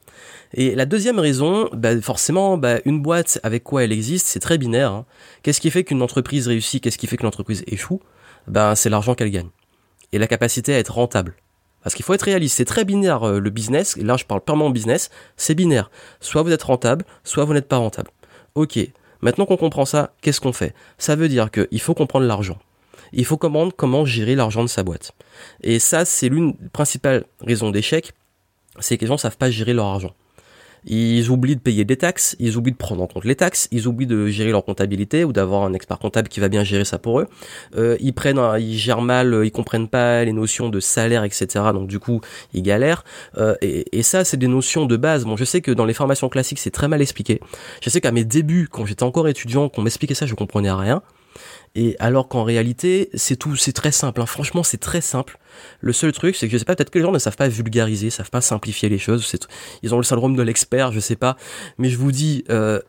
Et 0.53 0.75
la 0.75 0.85
deuxième 0.85 1.19
raison, 1.19 1.69
bah 1.73 1.99
forcément, 2.01 2.57
bah 2.57 2.79
une 2.85 3.01
boîte 3.01 3.39
avec 3.43 3.63
quoi 3.63 3.83
elle 3.83 3.91
existe, 3.91 4.27
c'est 4.27 4.39
très 4.39 4.57
binaire. 4.57 4.91
Hein. 4.91 5.05
Qu'est-ce 5.43 5.61
qui 5.61 5.71
fait 5.71 5.83
qu'une 5.83 6.01
entreprise 6.01 6.47
réussit 6.47 6.83
Qu'est-ce 6.83 6.97
qui 6.97 7.07
fait 7.07 7.17
que 7.17 7.23
l'entreprise 7.23 7.63
échoue? 7.67 8.01
Ben 8.47 8.75
c'est 8.75 8.89
l'argent 8.89 9.15
qu'elle 9.15 9.31
gagne 9.31 9.49
et 10.11 10.17
la 10.17 10.27
capacité 10.27 10.73
à 10.73 10.79
être 10.79 10.93
rentable. 10.93 11.35
Parce 11.83 11.95
qu'il 11.95 12.03
faut 12.03 12.13
être 12.13 12.23
réaliste, 12.23 12.57
c'est 12.57 12.65
très 12.65 12.83
binaire 12.83 13.23
euh, 13.23 13.39
le 13.39 13.49
business. 13.49 13.95
Là, 13.97 14.17
je 14.17 14.25
parle 14.25 14.41
purement 14.41 14.69
business, 14.69 15.09
c'est 15.37 15.55
binaire. 15.55 15.89
Soit 16.19 16.43
vous 16.43 16.51
êtes 16.51 16.63
rentable, 16.63 17.05
soit 17.23 17.45
vous 17.45 17.53
n'êtes 17.53 17.67
pas 17.67 17.77
rentable. 17.77 18.09
Ok. 18.55 18.79
Maintenant 19.21 19.45
qu'on 19.45 19.57
comprend 19.57 19.85
ça, 19.85 20.13
qu'est-ce 20.21 20.41
qu'on 20.41 20.53
fait? 20.53 20.73
Ça 20.97 21.15
veut 21.15 21.29
dire 21.29 21.51
qu'il 21.51 21.81
faut 21.81 21.93
comprendre 21.93 22.25
l'argent. 22.25 22.57
Il 23.11 23.25
faut 23.25 23.37
comprendre 23.37 23.73
comment 23.75 24.05
gérer 24.05 24.35
l'argent 24.35 24.63
de 24.63 24.69
sa 24.69 24.83
boîte. 24.83 25.13
Et 25.61 25.79
ça, 25.79 26.05
c'est 26.05 26.29
l'une 26.29 26.53
des 26.53 26.69
principales 26.69 27.25
raisons 27.41 27.71
d'échec, 27.71 28.13
c'est 28.79 28.97
que 28.97 29.01
les 29.01 29.07
gens 29.07 29.17
savent 29.17 29.37
pas 29.37 29.49
gérer 29.49 29.73
leur 29.73 29.85
argent. 29.85 30.13
Ils 30.85 31.29
oublient 31.29 31.55
de 31.55 31.61
payer 31.61 31.85
des 31.85 31.97
taxes, 31.97 32.35
ils 32.39 32.57
oublient 32.57 32.71
de 32.71 32.77
prendre 32.77 33.01
en 33.01 33.07
compte 33.07 33.25
les 33.25 33.35
taxes, 33.35 33.67
ils 33.71 33.87
oublient 33.87 34.07
de 34.07 34.27
gérer 34.27 34.51
leur 34.51 34.63
comptabilité 34.63 35.23
ou 35.23 35.33
d'avoir 35.33 35.63
un 35.63 35.73
expert 35.73 35.99
comptable 35.99 36.29
qui 36.29 36.39
va 36.39 36.49
bien 36.49 36.63
gérer 36.63 36.85
ça 36.85 36.97
pour 36.97 37.19
eux. 37.19 37.27
Euh, 37.75 37.97
ils 37.99 38.13
prennent, 38.13 38.39
ils 38.59 38.77
gèrent 38.77 39.01
mal, 39.01 39.41
ils 39.43 39.51
comprennent 39.51 39.87
pas 39.87 40.23
les 40.23 40.33
notions 40.33 40.69
de 40.69 40.79
salaire, 40.79 41.23
etc. 41.23 41.47
Donc 41.73 41.87
du 41.87 41.99
coup, 41.99 42.21
ils 42.53 42.63
galèrent. 42.63 43.03
Euh, 43.37 43.55
et, 43.61 43.97
et, 43.97 44.03
ça, 44.03 44.23
c'est 44.23 44.37
des 44.37 44.47
notions 44.47 44.85
de 44.85 44.97
base. 44.97 45.25
Bon, 45.25 45.35
je 45.35 45.43
sais 45.43 45.61
que 45.61 45.71
dans 45.71 45.85
les 45.85 45.93
formations 45.93 46.29
classiques, 46.29 46.59
c'est 46.59 46.71
très 46.71 46.87
mal 46.87 47.01
expliqué. 47.01 47.39
Je 47.81 47.89
sais 47.89 48.01
qu'à 48.01 48.11
mes 48.11 48.23
débuts, 48.23 48.69
quand 48.71 48.85
j'étais 48.85 49.03
encore 49.03 49.27
étudiant, 49.27 49.69
qu'on 49.69 49.81
m'expliquait 49.81 50.15
ça, 50.15 50.25
je 50.25 50.35
comprenais 50.35 50.71
rien. 50.71 51.01
Et 51.75 51.95
alors 51.99 52.27
qu'en 52.27 52.43
réalité, 52.43 53.09
c'est 53.13 53.35
tout, 53.35 53.55
c'est 53.55 53.73
très 53.73 53.91
simple. 53.91 54.21
Hein. 54.21 54.25
Franchement, 54.25 54.63
c'est 54.63 54.79
très 54.79 55.01
simple. 55.01 55.37
Le 55.81 55.93
seul 55.93 56.11
truc, 56.11 56.35
c'est 56.35 56.47
que 56.47 56.53
je 56.53 56.57
sais 56.57 56.65
pas, 56.65 56.75
peut-être 56.75 56.89
que 56.89 56.99
les 56.99 57.05
gens 57.05 57.11
ne 57.11 57.19
savent 57.19 57.35
pas 57.35 57.47
vulgariser, 57.47 58.09
savent 58.09 58.29
pas 58.29 58.41
simplifier 58.41 58.89
les 58.89 58.97
choses. 58.97 59.31
Ils 59.83 59.93
ont 59.93 59.97
le 59.97 60.03
syndrome 60.03 60.35
de 60.35 60.41
l'expert, 60.41 60.91
je 60.91 60.99
sais 60.99 61.15
pas. 61.15 61.37
Mais 61.77 61.89
je 61.89 61.97
vous 61.97 62.11
dis, 62.11 62.43
euh, 62.49 62.79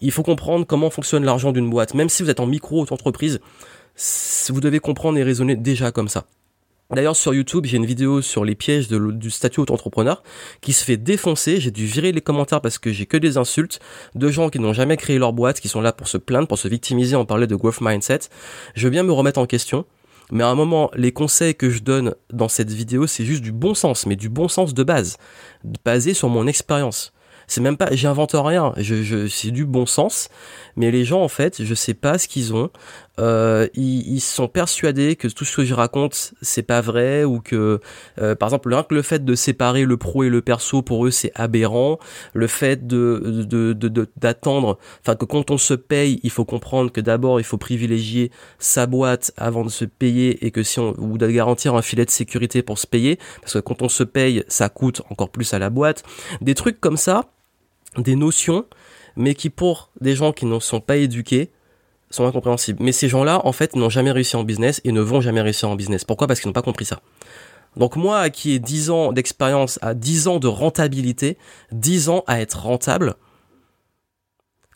il 0.00 0.10
faut 0.10 0.22
comprendre 0.22 0.66
comment 0.66 0.90
fonctionne 0.90 1.24
l'argent 1.24 1.52
d'une 1.52 1.70
boîte. 1.70 1.94
Même 1.94 2.08
si 2.08 2.22
vous 2.22 2.30
êtes 2.30 2.40
en 2.40 2.46
micro-entreprise, 2.46 3.40
vous 4.48 4.60
devez 4.60 4.80
comprendre 4.80 5.18
et 5.18 5.22
raisonner 5.22 5.56
déjà 5.56 5.92
comme 5.92 6.08
ça. 6.08 6.24
D'ailleurs, 6.92 7.16
sur 7.16 7.32
YouTube, 7.32 7.64
j'ai 7.64 7.78
une 7.78 7.86
vidéo 7.86 8.20
sur 8.20 8.44
les 8.44 8.54
pièges 8.54 8.88
du 8.88 9.30
statut 9.30 9.60
auto-entrepreneur 9.60 10.22
qui 10.60 10.74
se 10.74 10.84
fait 10.84 10.98
défoncer. 10.98 11.58
J'ai 11.58 11.70
dû 11.70 11.86
virer 11.86 12.12
les 12.12 12.20
commentaires 12.20 12.60
parce 12.60 12.78
que 12.78 12.92
j'ai 12.92 13.06
que 13.06 13.16
des 13.16 13.38
insultes 13.38 13.80
de 14.14 14.28
gens 14.28 14.50
qui 14.50 14.58
n'ont 14.58 14.74
jamais 14.74 14.98
créé 14.98 15.18
leur 15.18 15.32
boîte, 15.32 15.60
qui 15.60 15.68
sont 15.68 15.80
là 15.80 15.92
pour 15.92 16.06
se 16.06 16.18
plaindre, 16.18 16.46
pour 16.46 16.58
se 16.58 16.68
victimiser. 16.68 17.16
On 17.16 17.24
parlait 17.24 17.46
de 17.46 17.56
growth 17.56 17.80
mindset. 17.80 18.20
Je 18.74 18.84
veux 18.84 18.90
bien 18.90 19.04
me 19.04 19.12
remettre 19.12 19.40
en 19.40 19.46
question. 19.46 19.86
Mais 20.30 20.44
à 20.44 20.48
un 20.48 20.54
moment, 20.54 20.90
les 20.94 21.12
conseils 21.12 21.54
que 21.54 21.70
je 21.70 21.80
donne 21.80 22.14
dans 22.30 22.48
cette 22.48 22.70
vidéo, 22.70 23.06
c'est 23.06 23.24
juste 23.24 23.42
du 23.42 23.52
bon 23.52 23.74
sens, 23.74 24.06
mais 24.06 24.16
du 24.16 24.28
bon 24.28 24.48
sens 24.48 24.74
de 24.74 24.82
base, 24.82 25.16
basé 25.84 26.12
sur 26.14 26.28
mon 26.28 26.46
expérience. 26.46 27.12
C'est 27.46 27.60
même 27.60 27.76
pas, 27.76 27.88
j'invente 27.92 28.32
rien. 28.34 28.72
Je, 28.76 29.02
je, 29.02 29.26
c'est 29.28 29.50
du 29.50 29.66
bon 29.66 29.84
sens. 29.84 30.28
Mais 30.76 30.90
les 30.90 31.04
gens, 31.04 31.22
en 31.22 31.28
fait, 31.28 31.62
je 31.62 31.74
sais 31.74 31.92
pas 31.94 32.16
ce 32.18 32.28
qu'ils 32.28 32.54
ont. 32.54 32.70
Euh, 33.20 33.68
ils, 33.74 34.14
ils, 34.14 34.20
sont 34.20 34.48
persuadés 34.48 35.16
que 35.16 35.28
tout 35.28 35.44
ce 35.44 35.56
que 35.56 35.64
je 35.64 35.74
raconte, 35.74 36.32
c'est 36.40 36.62
pas 36.62 36.80
vrai 36.80 37.24
ou 37.24 37.40
que, 37.40 37.78
euh, 38.18 38.34
par 38.34 38.48
exemple, 38.48 38.72
rien 38.72 38.82
que 38.84 38.94
le 38.94 39.02
fait 39.02 39.22
de 39.22 39.34
séparer 39.34 39.84
le 39.84 39.96
pro 39.98 40.24
et 40.24 40.30
le 40.30 40.40
perso 40.40 40.80
pour 40.80 41.06
eux, 41.06 41.10
c'est 41.10 41.30
aberrant. 41.34 41.98
Le 42.32 42.46
fait 42.46 42.86
de, 42.86 43.74
d'attendre, 44.16 44.78
enfin 45.00 45.14
que 45.14 45.26
quand 45.26 45.50
on 45.50 45.58
se 45.58 45.74
paye, 45.74 46.20
il 46.22 46.30
faut 46.30 46.46
comprendre 46.46 46.90
que 46.90 47.02
d'abord 47.02 47.38
il 47.38 47.44
faut 47.44 47.58
privilégier 47.58 48.30
sa 48.58 48.86
boîte 48.86 49.32
avant 49.36 49.64
de 49.64 49.70
se 49.70 49.84
payer 49.84 50.44
et 50.46 50.50
que 50.50 50.62
si 50.62 50.80
on 50.80 50.94
ou 50.98 51.18
de 51.18 51.26
garantir 51.26 51.74
un 51.74 51.82
filet 51.82 52.06
de 52.06 52.10
sécurité 52.10 52.62
pour 52.62 52.78
se 52.78 52.86
payer, 52.86 53.18
parce 53.40 53.54
que 53.54 53.58
quand 53.58 53.82
on 53.82 53.88
se 53.88 54.04
paye, 54.04 54.44
ça 54.48 54.70
coûte 54.70 55.02
encore 55.10 55.28
plus 55.28 55.52
à 55.52 55.58
la 55.58 55.68
boîte. 55.68 56.02
Des 56.40 56.54
trucs 56.54 56.80
comme 56.80 56.96
ça, 56.96 57.26
des 57.98 58.16
notions, 58.16 58.64
mais 59.16 59.34
qui 59.34 59.50
pour 59.50 59.90
des 60.00 60.16
gens 60.16 60.32
qui 60.32 60.46
ne 60.46 60.58
sont 60.60 60.80
pas 60.80 60.96
éduqués 60.96 61.50
sont 62.14 62.26
incompréhensibles. 62.26 62.82
Mais 62.82 62.92
ces 62.92 63.08
gens-là, 63.08 63.40
en 63.44 63.52
fait, 63.52 63.76
n'ont 63.76 63.90
jamais 63.90 64.12
réussi 64.12 64.36
en 64.36 64.44
business 64.44 64.80
et 64.84 64.92
ne 64.92 65.00
vont 65.00 65.20
jamais 65.20 65.40
réussir 65.40 65.68
en 65.68 65.76
business. 65.76 66.04
Pourquoi? 66.04 66.26
Parce 66.26 66.40
qu'ils 66.40 66.48
n'ont 66.48 66.54
pas 66.54 66.62
compris 66.62 66.84
ça. 66.84 67.00
Donc 67.76 67.96
moi, 67.96 68.28
qui 68.30 68.52
ai 68.52 68.58
10 68.58 68.90
ans 68.90 69.12
d'expérience, 69.12 69.78
à 69.82 69.94
10 69.94 70.28
ans 70.28 70.38
de 70.38 70.46
rentabilité, 70.46 71.38
10 71.72 72.10
ans 72.10 72.24
à 72.26 72.40
être 72.40 72.60
rentable, 72.64 73.14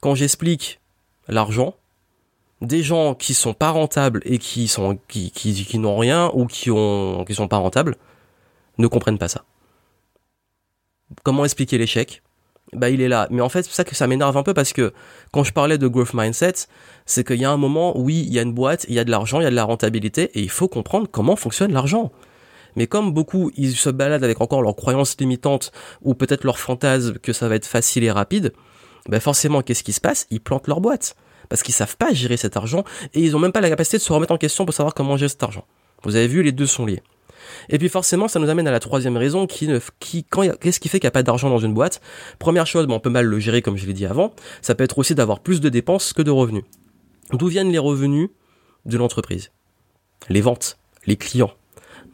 quand 0.00 0.14
j'explique 0.14 0.80
l'argent, 1.28 1.74
des 2.62 2.82
gens 2.82 3.14
qui 3.14 3.34
sont 3.34 3.54
pas 3.54 3.70
rentables 3.70 4.22
et 4.24 4.38
qui 4.38 4.68
sont 4.68 4.98
qui, 5.08 5.30
qui, 5.30 5.52
qui 5.52 5.78
n'ont 5.78 5.98
rien 5.98 6.30
ou 6.32 6.46
qui 6.46 6.70
ont 6.70 7.24
qui 7.26 7.34
sont 7.34 7.48
pas 7.48 7.58
rentables 7.58 7.96
ne 8.78 8.86
comprennent 8.86 9.18
pas 9.18 9.28
ça. 9.28 9.44
Comment 11.22 11.44
expliquer 11.44 11.76
l'échec? 11.78 12.22
Bah 12.73 12.90
il 12.90 13.00
est 13.00 13.08
là. 13.08 13.28
Mais 13.30 13.42
en 13.42 13.49
fait, 13.49 13.62
c'est 13.62 13.73
ça 13.73 13.85
que 13.85 13.94
ça 13.94 14.06
m'énerve 14.06 14.37
un 14.37 14.42
peu 14.42 14.52
parce 14.52 14.73
que 14.73 14.92
quand 15.32 15.44
je 15.44 15.52
parlais 15.52 15.78
de 15.78 15.87
growth 15.87 16.14
mindset, 16.14 16.54
c'est 17.04 17.25
qu'il 17.25 17.40
y 17.40 17.44
a 17.44 17.50
un 17.50 17.56
moment, 17.56 17.99
oui, 17.99 18.25
il 18.26 18.32
y 18.32 18.38
a 18.38 18.42
une 18.42 18.52
boîte, 18.52 18.87
il 18.88 18.94
y 18.94 18.99
a 18.99 19.04
de 19.04 19.11
l'argent, 19.11 19.40
il 19.40 19.44
y 19.44 19.46
a 19.46 19.50
de 19.50 19.54
la 19.54 19.64
rentabilité 19.64 20.30
et 20.35 20.40
il 20.40 20.50
faut 20.50 20.68
comprendre 20.68 21.06
comment 21.11 21.37
fonctionne 21.37 21.73
l'argent. 21.73 22.11
Mais 22.75 22.87
comme 22.87 23.12
beaucoup, 23.12 23.50
ils 23.56 23.76
se 23.76 23.88
baladent 23.88 24.25
avec 24.25 24.40
encore 24.40 24.62
leurs 24.62 24.76
croyances 24.76 25.16
limitantes 25.18 25.73
ou 26.02 26.14
peut-être 26.14 26.44
leur 26.44 26.58
fantasme 26.58 27.18
que 27.18 27.32
ça 27.32 27.49
va 27.49 27.54
être 27.54 27.66
facile 27.66 28.04
et 28.04 28.11
rapide, 28.11 28.52
ben 29.08 29.20
forcément, 29.20 29.62
qu'est-ce 29.62 29.85
qui 29.85 29.92
se 29.92 30.00
passe? 30.00 30.26
Ils 30.30 30.40
plantent 30.40 30.66
leur 30.66 30.80
boîte 30.80 31.16
parce 31.49 31.62
qu'ils 31.62 31.75
savent 31.75 31.96
pas 31.96 32.12
gérer 32.12 32.37
cet 32.37 32.56
argent 32.56 32.85
et 33.14 33.20
ils 33.20 33.37
ont 33.37 33.38
même 33.38 33.52
pas 33.52 33.61
la 33.61 33.70
capacité 33.70 33.99
de 33.99 34.02
se 34.02 34.12
remettre 34.12 34.32
en 34.32 34.38
question 34.38 34.66
pour 34.66 34.75
savoir 34.75 34.94
comment 34.94 35.16
gérer 35.16 35.28
cet 35.28 35.42
argent. 35.42 35.64
Vous 36.02 36.16
avez 36.16 36.26
vu, 36.26 36.42
les 36.42 36.52
deux 36.52 36.66
sont 36.66 36.85
liés. 36.85 37.02
Et 37.68 37.78
puis 37.78 37.88
forcément, 37.88 38.28
ça 38.28 38.38
nous 38.38 38.48
amène 38.48 38.68
à 38.68 38.70
la 38.70 38.80
troisième 38.80 39.16
raison 39.16 39.46
qui, 39.46 39.68
qu'est-ce 40.00 40.80
qui 40.80 40.88
fait 40.88 41.00
qu'il 41.00 41.06
n'y 41.06 41.08
a 41.08 41.12
pas 41.12 41.22
d'argent 41.22 41.50
dans 41.50 41.58
une 41.58 41.74
boîte? 41.74 42.00
Première 42.38 42.66
chose, 42.66 42.86
bon, 42.86 42.94
on 42.94 43.00
peut 43.00 43.10
mal 43.10 43.26
le 43.26 43.38
gérer 43.38 43.62
comme 43.62 43.76
je 43.76 43.86
l'ai 43.86 43.92
dit 43.92 44.06
avant. 44.06 44.34
Ça 44.62 44.74
peut 44.74 44.84
être 44.84 44.98
aussi 44.98 45.14
d'avoir 45.14 45.40
plus 45.40 45.60
de 45.60 45.68
dépenses 45.68 46.12
que 46.12 46.22
de 46.22 46.30
revenus. 46.30 46.64
D'où 47.32 47.48
viennent 47.48 47.72
les 47.72 47.78
revenus 47.78 48.30
de 48.84 48.96
l'entreprise? 48.98 49.50
Les 50.28 50.40
ventes, 50.40 50.78
les 51.06 51.16
clients. 51.16 51.52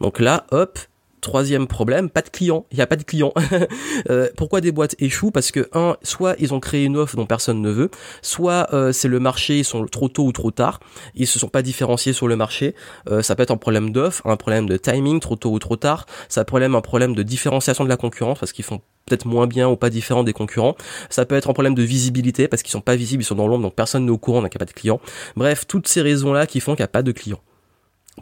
Donc 0.01 0.19
là, 0.19 0.45
hop, 0.51 0.79
Troisième 1.23 1.67
problème, 1.67 2.09
pas 2.09 2.21
de 2.21 2.27
clients. 2.27 2.65
Il 2.69 2.75
n'y 2.75 2.81
a 2.81 2.85
pas 2.85 2.97
de 2.97 3.03
clients. 3.03 3.31
euh, 4.09 4.27
pourquoi 4.35 4.59
des 4.59 4.73
boîtes 4.73 4.93
échouent? 4.99 5.31
Parce 5.31 5.51
que 5.51 5.69
un, 5.71 5.95
soit 6.03 6.35
ils 6.37 6.53
ont 6.53 6.59
créé 6.59 6.83
une 6.83 6.97
offre 6.97 7.15
dont 7.15 7.25
personne 7.25 7.61
ne 7.61 7.69
veut, 7.69 7.89
soit 8.21 8.67
euh, 8.73 8.91
c'est 8.91 9.07
le 9.07 9.21
marché, 9.21 9.59
ils 9.59 9.63
sont 9.63 9.85
trop 9.85 10.09
tôt 10.09 10.25
ou 10.25 10.33
trop 10.33 10.51
tard, 10.51 10.81
ils 11.15 11.25
se 11.25 11.39
sont 11.39 11.47
pas 11.47 11.61
différenciés 11.61 12.11
sur 12.11 12.27
le 12.27 12.35
marché. 12.35 12.75
Euh, 13.09 13.21
ça 13.21 13.37
peut 13.37 13.43
être 13.43 13.51
un 13.51 13.57
problème 13.57 13.91
d'offre, 13.91 14.21
un 14.27 14.35
problème 14.35 14.67
de 14.67 14.75
timing, 14.75 15.21
trop 15.21 15.37
tôt 15.37 15.51
ou 15.51 15.59
trop 15.59 15.77
tard. 15.77 16.07
Ça 16.27 16.43
peut 16.43 16.61
être 16.61 16.75
un 16.75 16.81
problème 16.81 17.15
de 17.15 17.23
différenciation 17.23 17.85
de 17.85 17.89
la 17.89 17.95
concurrence 17.95 18.39
parce 18.39 18.51
qu'ils 18.51 18.65
font 18.65 18.81
peut-être 19.05 19.25
moins 19.25 19.47
bien 19.47 19.69
ou 19.69 19.77
pas 19.77 19.89
différent 19.89 20.25
des 20.25 20.33
concurrents. 20.33 20.75
Ça 21.09 21.25
peut 21.25 21.35
être 21.35 21.49
un 21.49 21.53
problème 21.53 21.73
de 21.73 21.83
visibilité 21.83 22.49
parce 22.49 22.63
qu'ils 22.63 22.71
sont 22.71 22.81
pas 22.81 22.97
visibles, 22.97 23.23
ils 23.23 23.25
sont 23.25 23.35
dans 23.35 23.47
l'ombre, 23.47 23.63
donc 23.63 23.75
personne 23.75 24.03
n'est 24.03 24.11
au 24.11 24.17
courant, 24.17 24.41
donc 24.41 24.53
il 24.53 24.57
n'y 24.57 24.61
a 24.61 24.65
pas 24.65 24.71
de 24.73 24.77
clients. 24.77 24.99
Bref, 25.37 25.67
toutes 25.67 25.87
ces 25.87 26.01
raisons-là 26.01 26.47
qui 26.47 26.59
font 26.59 26.73
qu'il 26.73 26.81
n'y 26.81 26.85
a 26.85 26.89
pas 26.89 27.01
de 27.01 27.13
clients. 27.13 27.39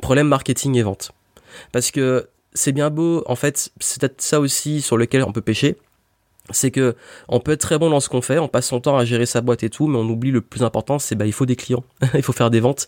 Problème 0.04 0.28
marketing 0.28 0.76
et 0.76 0.84
vente. 0.84 1.14
Parce 1.72 1.92
que 1.92 2.28
c'est 2.54 2.72
bien 2.72 2.90
beau, 2.90 3.24
en 3.28 3.36
fait, 3.36 3.72
c'est 3.80 4.00
peut-être 4.02 4.22
ça 4.22 4.40
aussi 4.40 4.82
sur 4.82 4.98
lequel 4.98 5.24
on 5.24 5.32
peut 5.32 5.42
pêcher. 5.42 5.78
C'est 6.50 6.72
que 6.72 6.96
on 7.28 7.40
peut 7.40 7.52
être 7.52 7.62
très 7.62 7.78
bon 7.78 7.90
dans 7.90 8.00
ce 8.00 8.10
qu'on 8.10 8.22
fait, 8.22 8.40
on 8.40 8.48
passe 8.48 8.68
son 8.68 8.82
temps 8.82 8.98
à 8.98 9.06
gérer 9.06 9.26
sa 9.26 9.42
boîte 9.42 9.64
et 9.64 9.70
tout, 9.70 9.88
mais 9.88 9.98
on 9.98 10.10
oublie 10.10 10.32
le 10.32 10.42
plus 10.42 10.64
important, 10.64 11.00
c'est 11.00 11.16
bah 11.16 11.26
il 11.26 11.34
faut 11.34 11.46
des 11.46 11.56
clients, 11.56 11.84
il 12.14 12.24
faut 12.24 12.34
faire 12.34 12.50
des 12.50 12.60
ventes. 12.60 12.88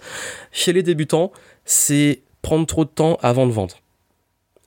Chez 0.51 0.74
les 0.74 0.84
débutants, 0.84 1.32
c'est 1.63 2.24
prendre 2.41 2.65
trop 2.65 2.84
de 2.84 2.89
temps 2.89 3.17
avant 3.22 3.46
de 3.48 3.51
vendre. 3.51 3.77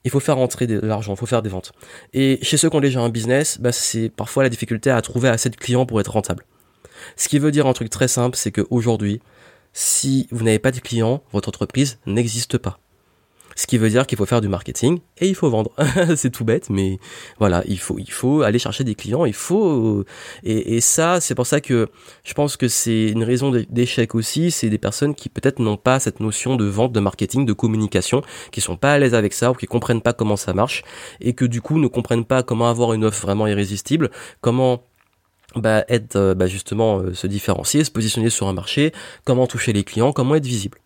Il 0.04 0.10
faut 0.10 0.20
faire 0.20 0.36
rentrer 0.36 0.68
de 0.68 0.78
l'argent, 0.78 1.14
il 1.14 1.16
faut 1.18 1.26
faire 1.26 1.42
des 1.42 1.50
ventes. 1.50 1.72
Et 2.14 2.38
chez 2.42 2.56
ceux 2.56 2.70
qui 2.70 2.76
ont 2.76 2.80
déjà 2.80 3.00
un 3.00 3.08
business, 3.08 3.58
bah 3.60 3.72
c'est 3.72 4.08
parfois 4.08 4.44
la 4.44 4.48
difficulté 4.48 4.88
à 4.90 5.02
trouver 5.02 5.28
assez 5.28 5.50
de 5.50 5.56
clients 5.56 5.84
pour 5.84 6.00
être 6.00 6.12
rentable. 6.12 6.44
Ce 7.16 7.28
qui 7.28 7.38
veut 7.38 7.50
dire 7.50 7.66
un 7.66 7.72
truc 7.72 7.90
très 7.90 8.08
simple, 8.08 8.36
c'est 8.36 8.52
qu'aujourd'hui, 8.52 9.20
si 9.72 10.28
vous 10.30 10.44
n'avez 10.44 10.60
pas 10.60 10.70
de 10.70 10.78
clients, 10.78 11.22
votre 11.32 11.48
entreprise 11.48 11.98
n'existe 12.06 12.56
pas. 12.56 12.78
Ce 13.56 13.66
qui 13.66 13.78
veut 13.78 13.88
dire 13.88 14.06
qu'il 14.06 14.18
faut 14.18 14.26
faire 14.26 14.40
du 14.42 14.48
marketing 14.48 15.00
et 15.18 15.28
il 15.28 15.34
faut 15.34 15.50
vendre. 15.50 15.72
c'est 16.16 16.30
tout 16.30 16.44
bête, 16.44 16.70
mais 16.70 16.98
voilà, 17.38 17.62
il 17.66 17.78
faut, 17.78 17.98
il 17.98 18.10
faut 18.10 18.42
aller 18.42 18.58
chercher 18.58 18.84
des 18.84 18.94
clients, 18.94 19.25
il 19.25 19.34
faut, 19.34 20.04
et, 20.44 20.80
ça, 20.80 21.20
c'est 21.20 21.34
pour 21.34 21.46
ça 21.46 21.60
que 21.60 21.88
je 22.22 22.34
pense 22.34 22.56
que 22.56 22.68
c'est 22.68 23.08
une 23.08 23.25
raison 23.25 23.50
d'échec 23.70 24.14
aussi, 24.14 24.50
c'est 24.50 24.68
des 24.68 24.78
personnes 24.78 25.14
qui 25.14 25.28
peut-être 25.28 25.58
n'ont 25.58 25.78
pas 25.78 25.98
cette 25.98 26.20
notion 26.20 26.56
de 26.56 26.66
vente, 26.66 26.92
de 26.92 27.00
marketing, 27.00 27.46
de 27.46 27.52
communication, 27.54 28.22
qui 28.52 28.60
sont 28.60 28.76
pas 28.76 28.92
à 28.92 28.98
l'aise 28.98 29.14
avec 29.14 29.32
ça 29.32 29.50
ou 29.50 29.54
qui 29.54 29.66
comprennent 29.66 30.02
pas 30.02 30.12
comment 30.12 30.36
ça 30.36 30.52
marche 30.52 30.84
et 31.20 31.32
que 31.32 31.46
du 31.46 31.62
coup 31.62 31.78
ne 31.78 31.88
comprennent 31.88 32.26
pas 32.26 32.42
comment 32.42 32.68
avoir 32.68 32.92
une 32.92 33.04
offre 33.04 33.22
vraiment 33.22 33.46
irrésistible, 33.46 34.10
comment 34.42 34.82
bah, 35.54 35.84
être 35.88 36.34
bah, 36.34 36.46
justement 36.46 36.98
euh, 36.98 37.14
se 37.14 37.26
différencier, 37.26 37.84
se 37.84 37.90
positionner 37.90 38.30
sur 38.30 38.48
un 38.48 38.52
marché, 38.52 38.92
comment 39.25 39.46
toucher 39.46 39.72
les 39.72 39.84
clients, 39.84 40.12
comment 40.12 40.34
être 40.34 40.46
visible. 40.46 40.78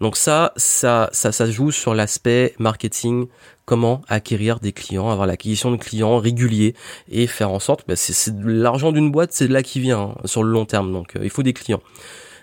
Donc 0.00 0.16
ça, 0.16 0.52
ça, 0.56 1.08
ça, 1.12 1.32
ça 1.32 1.50
joue 1.50 1.70
sur 1.70 1.94
l'aspect 1.94 2.54
marketing, 2.58 3.26
comment 3.64 4.02
acquérir 4.08 4.60
des 4.60 4.72
clients, 4.72 5.08
avoir 5.10 5.26
l'acquisition 5.26 5.70
de 5.70 5.76
clients 5.76 6.18
réguliers 6.18 6.74
et 7.10 7.26
faire 7.26 7.50
en 7.50 7.58
sorte, 7.58 7.84
bah, 7.88 7.96
c'est 7.96 8.34
l'argent 8.44 8.92
d'une 8.92 9.10
boîte, 9.10 9.32
c'est 9.32 9.48
de 9.48 9.52
là 9.52 9.62
qui 9.62 9.80
vient 9.80 10.00
hein, 10.00 10.14
sur 10.26 10.42
le 10.42 10.50
long 10.50 10.64
terme. 10.64 10.92
Donc 10.92 11.16
euh, 11.16 11.20
il 11.22 11.30
faut 11.30 11.42
des 11.42 11.52
clients. 11.52 11.82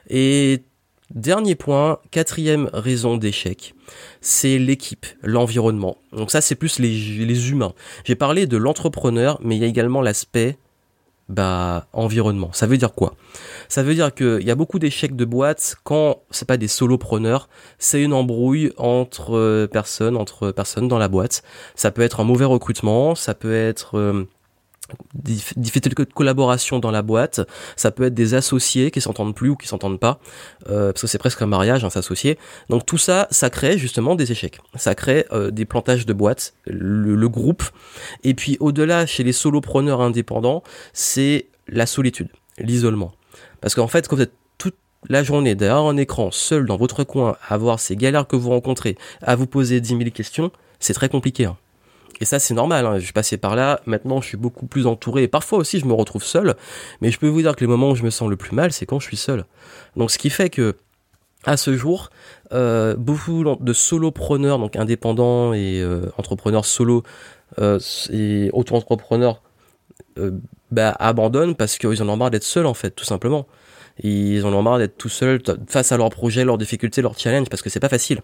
Et 0.09 0.63
Dernier 1.13 1.53
point, 1.53 1.99
quatrième 2.09 2.71
raison 2.73 3.17
d'échec, 3.17 3.75
c'est 4.19 4.57
l'équipe, 4.57 5.05
l'environnement. 5.21 5.97
Donc 6.11 6.31
ça, 6.31 6.41
c'est 6.41 6.55
plus 6.55 6.79
les, 6.79 6.89
les 6.89 7.51
humains. 7.51 7.73
J'ai 8.03 8.15
parlé 8.15 8.47
de 8.47 8.57
l'entrepreneur, 8.57 9.39
mais 9.43 9.55
il 9.55 9.61
y 9.61 9.63
a 9.63 9.67
également 9.67 10.01
l'aspect 10.01 10.57
bah 11.29 11.87
environnement. 11.93 12.49
Ça 12.53 12.67
veut 12.67 12.77
dire 12.77 12.93
quoi? 12.93 13.15
Ça 13.69 13.83
veut 13.83 13.95
dire 13.95 14.13
qu'il 14.13 14.43
y 14.43 14.51
a 14.51 14.55
beaucoup 14.55 14.79
d'échecs 14.79 15.15
de 15.15 15.25
boîtes 15.25 15.77
quand 15.83 16.21
c'est 16.31 16.47
pas 16.47 16.57
des 16.57 16.67
solopreneurs, 16.67 17.49
c'est 17.79 18.01
une 18.01 18.13
embrouille 18.13 18.73
entre 18.77 19.35
euh, 19.35 19.67
personnes, 19.67 20.17
entre 20.17 20.51
personnes 20.51 20.87
dans 20.87 20.99
la 20.99 21.07
boîte. 21.07 21.43
Ça 21.75 21.91
peut 21.91 22.01
être 22.01 22.19
un 22.19 22.23
mauvais 22.23 22.45
recrutement, 22.45 23.15
ça 23.15 23.33
peut 23.33 23.53
être 23.53 23.97
euh, 23.97 24.25
difficultés 25.15 25.89
de 25.89 26.03
collaboration 26.03 26.79
dans 26.79 26.91
la 26.91 27.01
boîte, 27.01 27.41
ça 27.75 27.91
peut 27.91 28.03
être 28.03 28.13
des 28.13 28.33
associés 28.33 28.91
qui 28.91 29.01
s'entendent 29.01 29.35
plus 29.35 29.49
ou 29.49 29.55
qui 29.55 29.67
s'entendent 29.67 29.99
pas, 29.99 30.19
euh, 30.69 30.91
parce 30.91 31.01
que 31.01 31.07
c'est 31.07 31.17
presque 31.17 31.41
un 31.41 31.47
mariage, 31.47 31.83
hein, 31.83 31.89
s'associer. 31.89 32.37
Donc 32.69 32.85
tout 32.85 32.97
ça, 32.97 33.27
ça 33.31 33.49
crée 33.49 33.77
justement 33.77 34.15
des 34.15 34.31
échecs, 34.31 34.59
ça 34.75 34.95
crée 34.95 35.25
euh, 35.31 35.51
des 35.51 35.65
plantages 35.65 36.05
de 36.05 36.13
boîtes, 36.13 36.53
le, 36.65 37.27
groupe, 37.27 37.63
et 38.23 38.33
puis 38.33 38.57
au-delà, 38.59 39.05
chez 39.05 39.23
les 39.23 39.31
solopreneurs 39.31 40.01
indépendants, 40.01 40.63
c'est 40.91 41.47
la 41.67 41.85
solitude, 41.85 42.29
l'isolement. 42.59 43.13
Parce 43.61 43.75
qu'en 43.75 43.87
fait, 43.87 44.07
quand 44.07 44.17
vous 44.17 44.21
êtes 44.21 44.33
toute 44.57 44.75
la 45.07 45.23
journée 45.23 45.55
derrière 45.55 45.83
un 45.83 45.97
écran, 45.97 46.31
seul 46.31 46.65
dans 46.65 46.77
votre 46.77 47.03
coin, 47.03 47.37
à 47.47 47.57
voir 47.57 47.79
ces 47.79 47.95
galères 47.95 48.27
que 48.27 48.35
vous 48.35 48.49
rencontrez, 48.49 48.97
à 49.21 49.35
vous 49.35 49.47
poser 49.47 49.79
10 49.79 49.97
000 49.97 50.09
questions, 50.11 50.51
c'est 50.79 50.93
très 50.93 51.09
compliqué. 51.09 51.45
Hein. 51.45 51.57
Et 52.21 52.25
ça, 52.25 52.39
c'est 52.39 52.53
normal. 52.53 52.85
Hein. 52.85 52.99
Je 52.99 53.03
suis 53.03 53.13
passé 53.13 53.37
par 53.37 53.55
là. 53.55 53.81
Maintenant, 53.85 54.21
je 54.21 54.27
suis 54.27 54.37
beaucoup 54.37 54.65
plus 54.65 54.87
entouré. 54.87 55.23
Et 55.23 55.27
parfois 55.27 55.59
aussi, 55.59 55.79
je 55.79 55.85
me 55.85 55.93
retrouve 55.93 56.23
seul. 56.23 56.55
Mais 57.01 57.11
je 57.11 57.19
peux 57.19 57.27
vous 57.27 57.41
dire 57.41 57.55
que 57.55 57.61
les 57.61 57.67
moments 57.67 57.91
où 57.91 57.95
je 57.95 58.03
me 58.03 58.09
sens 58.09 58.29
le 58.29 58.35
plus 58.35 58.55
mal, 58.55 58.71
c'est 58.71 58.85
quand 58.85 58.99
je 58.99 59.07
suis 59.07 59.17
seul. 59.17 59.45
Donc, 59.95 60.11
ce 60.11 60.17
qui 60.17 60.29
fait 60.29 60.49
que, 60.49 60.75
à 61.45 61.57
ce 61.57 61.75
jour, 61.75 62.09
euh, 62.53 62.95
beaucoup 62.95 63.43
de 63.59 63.73
solopreneurs, 63.73 64.59
donc 64.59 64.75
indépendants 64.75 65.53
et 65.53 65.81
euh, 65.81 66.11
entrepreneurs 66.17 66.65
solo 66.65 67.03
euh, 67.59 67.79
et 68.11 68.49
auto-entrepreneurs, 68.53 69.41
bah, 70.71 70.95
abandonnent 70.99 71.55
parce 71.55 71.77
qu'ils 71.77 72.01
en 72.03 72.09
ont 72.09 72.17
marre 72.17 72.31
d'être 72.31 72.43
seuls, 72.43 72.65
en 72.65 72.73
fait, 72.73 72.91
tout 72.91 73.05
simplement. 73.05 73.47
Ils 74.01 74.45
en 74.45 74.53
ont 74.53 74.61
marre 74.61 74.79
d'être 74.79 74.97
tout 74.97 75.09
seuls 75.09 75.41
face 75.67 75.91
à 75.91 75.97
leurs 75.97 76.09
projets, 76.09 76.45
leurs 76.45 76.57
difficultés, 76.57 77.01
leurs 77.01 77.17
challenges, 77.17 77.49
parce 77.49 77.61
que 77.61 77.69
c'est 77.69 77.79
pas 77.79 77.89
facile. 77.89 78.21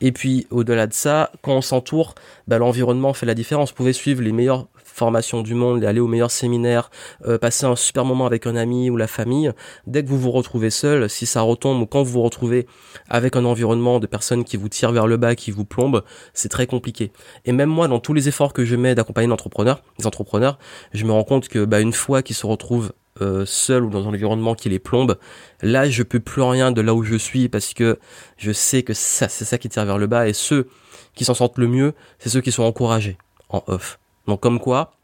Et 0.00 0.12
puis, 0.12 0.46
au-delà 0.50 0.86
de 0.86 0.94
ça, 0.94 1.30
quand 1.42 1.54
on 1.54 1.60
s'entoure, 1.60 2.14
bah, 2.48 2.58
l'environnement 2.58 3.12
fait 3.12 3.26
la 3.26 3.34
différence. 3.34 3.70
Vous 3.70 3.76
pouvez 3.76 3.92
suivre 3.92 4.22
les 4.22 4.32
meilleures 4.32 4.66
formations 4.82 5.42
du 5.42 5.54
monde, 5.54 5.84
aller 5.84 6.00
aux 6.00 6.06
meilleurs 6.06 6.30
séminaires, 6.30 6.90
euh, 7.26 7.38
passer 7.38 7.64
un 7.64 7.76
super 7.76 8.04
moment 8.04 8.26
avec 8.26 8.46
un 8.46 8.56
ami 8.56 8.90
ou 8.90 8.96
la 8.96 9.06
famille. 9.06 9.52
Dès 9.86 10.02
que 10.02 10.08
vous 10.08 10.18
vous 10.18 10.30
retrouvez 10.30 10.70
seul, 10.70 11.08
si 11.08 11.26
ça 11.26 11.40
retombe 11.42 11.80
ou 11.80 11.86
quand 11.86 12.02
vous 12.02 12.12
vous 12.12 12.22
retrouvez 12.22 12.66
avec 13.08 13.36
un 13.36 13.44
environnement 13.44 14.00
de 14.00 14.06
personnes 14.06 14.44
qui 14.44 14.56
vous 14.56 14.68
tirent 14.68 14.92
vers 14.92 15.06
le 15.06 15.16
bas, 15.16 15.34
qui 15.34 15.50
vous 15.50 15.64
plombent, 15.64 16.02
c'est 16.34 16.48
très 16.48 16.66
compliqué. 16.66 17.12
Et 17.44 17.52
même 17.52 17.70
moi, 17.70 17.88
dans 17.88 18.00
tous 18.00 18.12
les 18.12 18.28
efforts 18.28 18.52
que 18.52 18.64
je 18.64 18.76
mets 18.76 18.94
d'accompagner 18.94 19.28
l'entrepreneur, 19.28 19.82
les 19.98 20.06
entrepreneurs, 20.06 20.58
je 20.92 21.04
me 21.04 21.12
rends 21.12 21.24
compte 21.24 21.48
que 21.48 21.64
bah, 21.64 21.80
une 21.80 21.92
fois 21.92 22.22
qu'ils 22.22 22.36
se 22.36 22.46
retrouvent 22.46 22.92
euh, 23.20 23.44
seul 23.46 23.84
ou 23.84 23.90
dans 23.90 24.06
un 24.06 24.08
environnement 24.08 24.54
qui 24.54 24.68
les 24.68 24.78
plombe, 24.78 25.18
là 25.62 25.88
je 25.88 26.02
peux 26.02 26.20
plus 26.20 26.42
rien 26.42 26.72
de 26.72 26.80
là 26.80 26.94
où 26.94 27.02
je 27.02 27.16
suis 27.16 27.48
parce 27.48 27.74
que 27.74 27.98
je 28.36 28.52
sais 28.52 28.82
que 28.82 28.94
ça 28.94 29.28
c'est 29.28 29.44
ça 29.44 29.58
qui 29.58 29.68
tire 29.68 29.84
vers 29.84 29.98
le 29.98 30.06
bas 30.06 30.28
et 30.28 30.32
ceux 30.32 30.68
qui 31.14 31.24
s'en 31.24 31.34
sortent 31.34 31.58
le 31.58 31.66
mieux, 31.66 31.94
c'est 32.18 32.28
ceux 32.28 32.40
qui 32.40 32.52
sont 32.52 32.62
encouragés 32.62 33.18
en 33.48 33.62
off. 33.66 33.98
Donc 34.26 34.40
comme 34.40 34.60
quoi, 34.60 34.96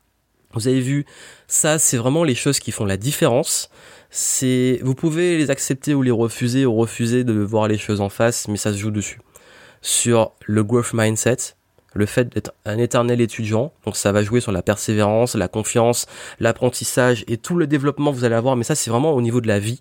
vous 0.52 0.68
avez 0.68 0.80
vu, 0.80 1.04
ça 1.48 1.78
c'est 1.78 1.96
vraiment 1.96 2.24
les 2.24 2.34
choses 2.34 2.58
qui 2.60 2.72
font 2.72 2.84
la 2.84 2.96
différence. 2.96 3.70
C'est 4.10 4.80
vous 4.82 4.94
pouvez 4.94 5.36
les 5.36 5.50
accepter 5.50 5.94
ou 5.94 6.02
les 6.02 6.10
refuser 6.10 6.64
ou 6.64 6.74
refuser 6.76 7.24
de 7.24 7.34
voir 7.34 7.68
les 7.68 7.78
choses 7.78 8.00
en 8.00 8.08
face, 8.08 8.48
mais 8.48 8.56
ça 8.56 8.72
se 8.72 8.78
joue 8.78 8.90
dessus. 8.90 9.18
Sur 9.82 10.32
le 10.46 10.64
growth 10.64 10.94
mindset, 10.94 11.55
le 11.96 12.06
fait 12.06 12.28
d'être 12.32 12.52
un 12.64 12.78
éternel 12.78 13.20
étudiant. 13.20 13.72
Donc 13.84 13.96
ça 13.96 14.12
va 14.12 14.22
jouer 14.22 14.40
sur 14.40 14.52
la 14.52 14.62
persévérance, 14.62 15.34
la 15.34 15.48
confiance, 15.48 16.06
l'apprentissage 16.40 17.24
et 17.28 17.36
tout 17.36 17.56
le 17.56 17.66
développement 17.66 18.12
que 18.12 18.16
vous 18.16 18.24
allez 18.24 18.34
avoir. 18.34 18.56
Mais 18.56 18.64
ça, 18.64 18.74
c'est 18.74 18.90
vraiment 18.90 19.12
au 19.12 19.22
niveau 19.22 19.40
de 19.40 19.48
la 19.48 19.58
vie. 19.58 19.80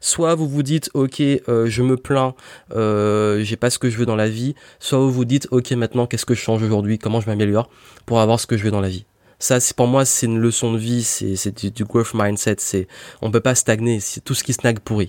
Soit 0.00 0.34
vous 0.34 0.48
vous 0.48 0.64
dites 0.64 0.90
ok 0.94 1.20
euh, 1.20 1.66
je 1.66 1.82
me 1.82 1.96
plains, 1.96 2.34
euh, 2.74 3.40
j'ai 3.44 3.56
pas 3.56 3.70
ce 3.70 3.78
que 3.78 3.88
je 3.88 3.96
veux 3.96 4.06
dans 4.06 4.16
la 4.16 4.28
vie. 4.28 4.56
Soit 4.80 4.98
vous 4.98 5.12
vous 5.12 5.24
dites 5.24 5.46
ok 5.52 5.70
maintenant 5.72 6.06
qu'est-ce 6.06 6.26
que 6.26 6.34
je 6.34 6.40
change 6.40 6.62
aujourd'hui, 6.62 6.98
comment 6.98 7.20
je 7.20 7.28
m'améliore 7.28 7.70
pour 8.04 8.18
avoir 8.18 8.40
ce 8.40 8.48
que 8.48 8.56
je 8.56 8.64
veux 8.64 8.72
dans 8.72 8.80
la 8.80 8.88
vie? 8.88 9.04
Ça, 9.38 9.58
c'est 9.58 9.76
pour 9.76 9.88
moi, 9.88 10.04
c'est 10.04 10.26
une 10.26 10.38
leçon 10.38 10.72
de 10.72 10.78
vie, 10.78 11.02
c'est 11.02 11.72
du, 11.72 11.84
growth 11.84 12.14
mindset. 12.14 12.56
C'est 12.58 12.86
on 13.22 13.30
peut 13.30 13.40
pas 13.40 13.56
stagner, 13.56 13.98
c'est 14.00 14.20
tout 14.20 14.34
ce 14.34 14.44
qui 14.44 14.52
snague 14.52 14.78
pourri. 14.80 15.08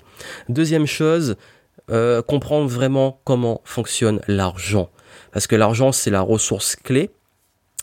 Deuxième 0.49 0.87
chose, 0.87 1.37
euh, 1.91 2.21
comprendre 2.21 2.67
vraiment 2.67 3.19
comment 3.25 3.61
fonctionne 3.63 4.21
l'argent 4.27 4.89
parce 5.31 5.47
que 5.47 5.55
l'argent 5.55 5.91
c'est 5.91 6.11
la 6.11 6.21
ressource 6.21 6.75
clé. 6.75 7.09